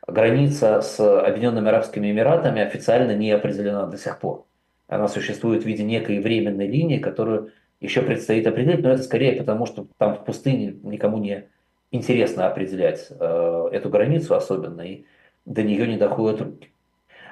[0.06, 4.46] Граница с Объединенными Арабскими Эмиратами официально не определена до сих пор.
[4.88, 9.66] Она существует в виде некой временной линии, которую еще предстоит определить, но это скорее потому,
[9.66, 11.48] что там в пустыне никому не
[11.90, 15.04] интересно определять э, эту границу особенно, и
[15.44, 16.70] до нее не доходят руки.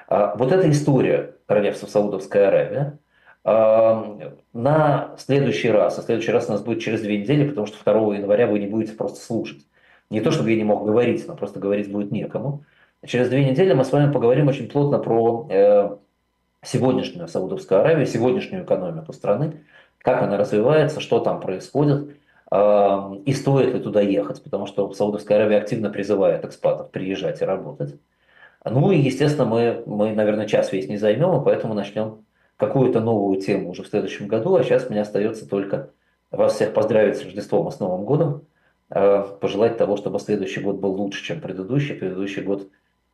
[0.08, 2.98] А вот эта история королевства Саудовская Аравия,
[3.44, 5.98] на следующий раз.
[5.98, 8.66] А следующий раз у нас будет через две недели, потому что 2 января вы не
[8.66, 9.66] будете просто слушать.
[10.08, 12.64] Не то, чтобы я не мог говорить, но просто говорить будет некому.
[13.04, 15.96] Через две недели мы с вами поговорим очень плотно про э,
[16.62, 19.64] сегодняшнюю Саудовскую Аравию, сегодняшнюю экономику страны,
[19.98, 22.16] как она развивается, что там происходит,
[22.52, 27.98] и стоит ли туда ехать, потому что Саудовская Аравия активно призывает экспатов приезжать и работать.
[28.64, 32.24] Ну и, естественно, мы, мы наверное, час весь не займем, и поэтому начнем
[32.56, 35.90] какую-то новую тему уже в следующем году, а сейчас мне остается только
[36.30, 38.46] вас всех поздравить с Рождеством и с Новым годом,
[38.90, 41.94] э, пожелать того, чтобы следующий год был лучше, чем предыдущий.
[41.94, 42.68] Предыдущий год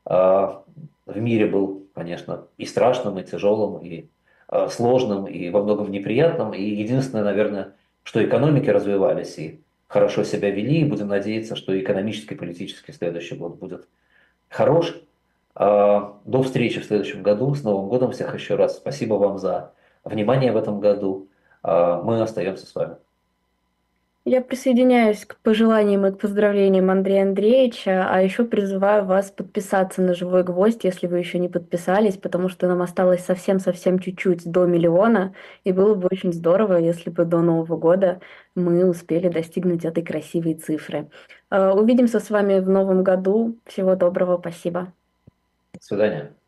[0.06, 4.08] э, в мире был, конечно, и страшным, и тяжелым, и
[4.48, 6.52] э, сложным, и во многом неприятным.
[6.52, 7.74] И единственное, наверное,
[8.10, 13.36] что экономики развивались и хорошо себя вели, и будем надеяться, что экономический и политический следующий
[13.36, 13.86] год будет
[14.48, 15.00] хорош.
[15.54, 17.54] А, до встречи в следующем году.
[17.54, 18.78] С Новым годом всех еще раз.
[18.78, 21.28] Спасибо вам за внимание в этом году.
[21.62, 22.96] А, мы остаемся с вами.
[24.26, 30.14] Я присоединяюсь к пожеланиям и к поздравлениям Андрея Андреевича, а еще призываю вас подписаться на
[30.14, 35.34] «Живой гвоздь», если вы еще не подписались, потому что нам осталось совсем-совсем чуть-чуть до миллиона,
[35.64, 38.20] и было бы очень здорово, если бы до Нового года
[38.54, 41.08] мы успели достигнуть этой красивой цифры.
[41.48, 43.58] А, увидимся с вами в новом году.
[43.64, 44.92] Всего доброго, спасибо.
[45.72, 46.39] До свидания.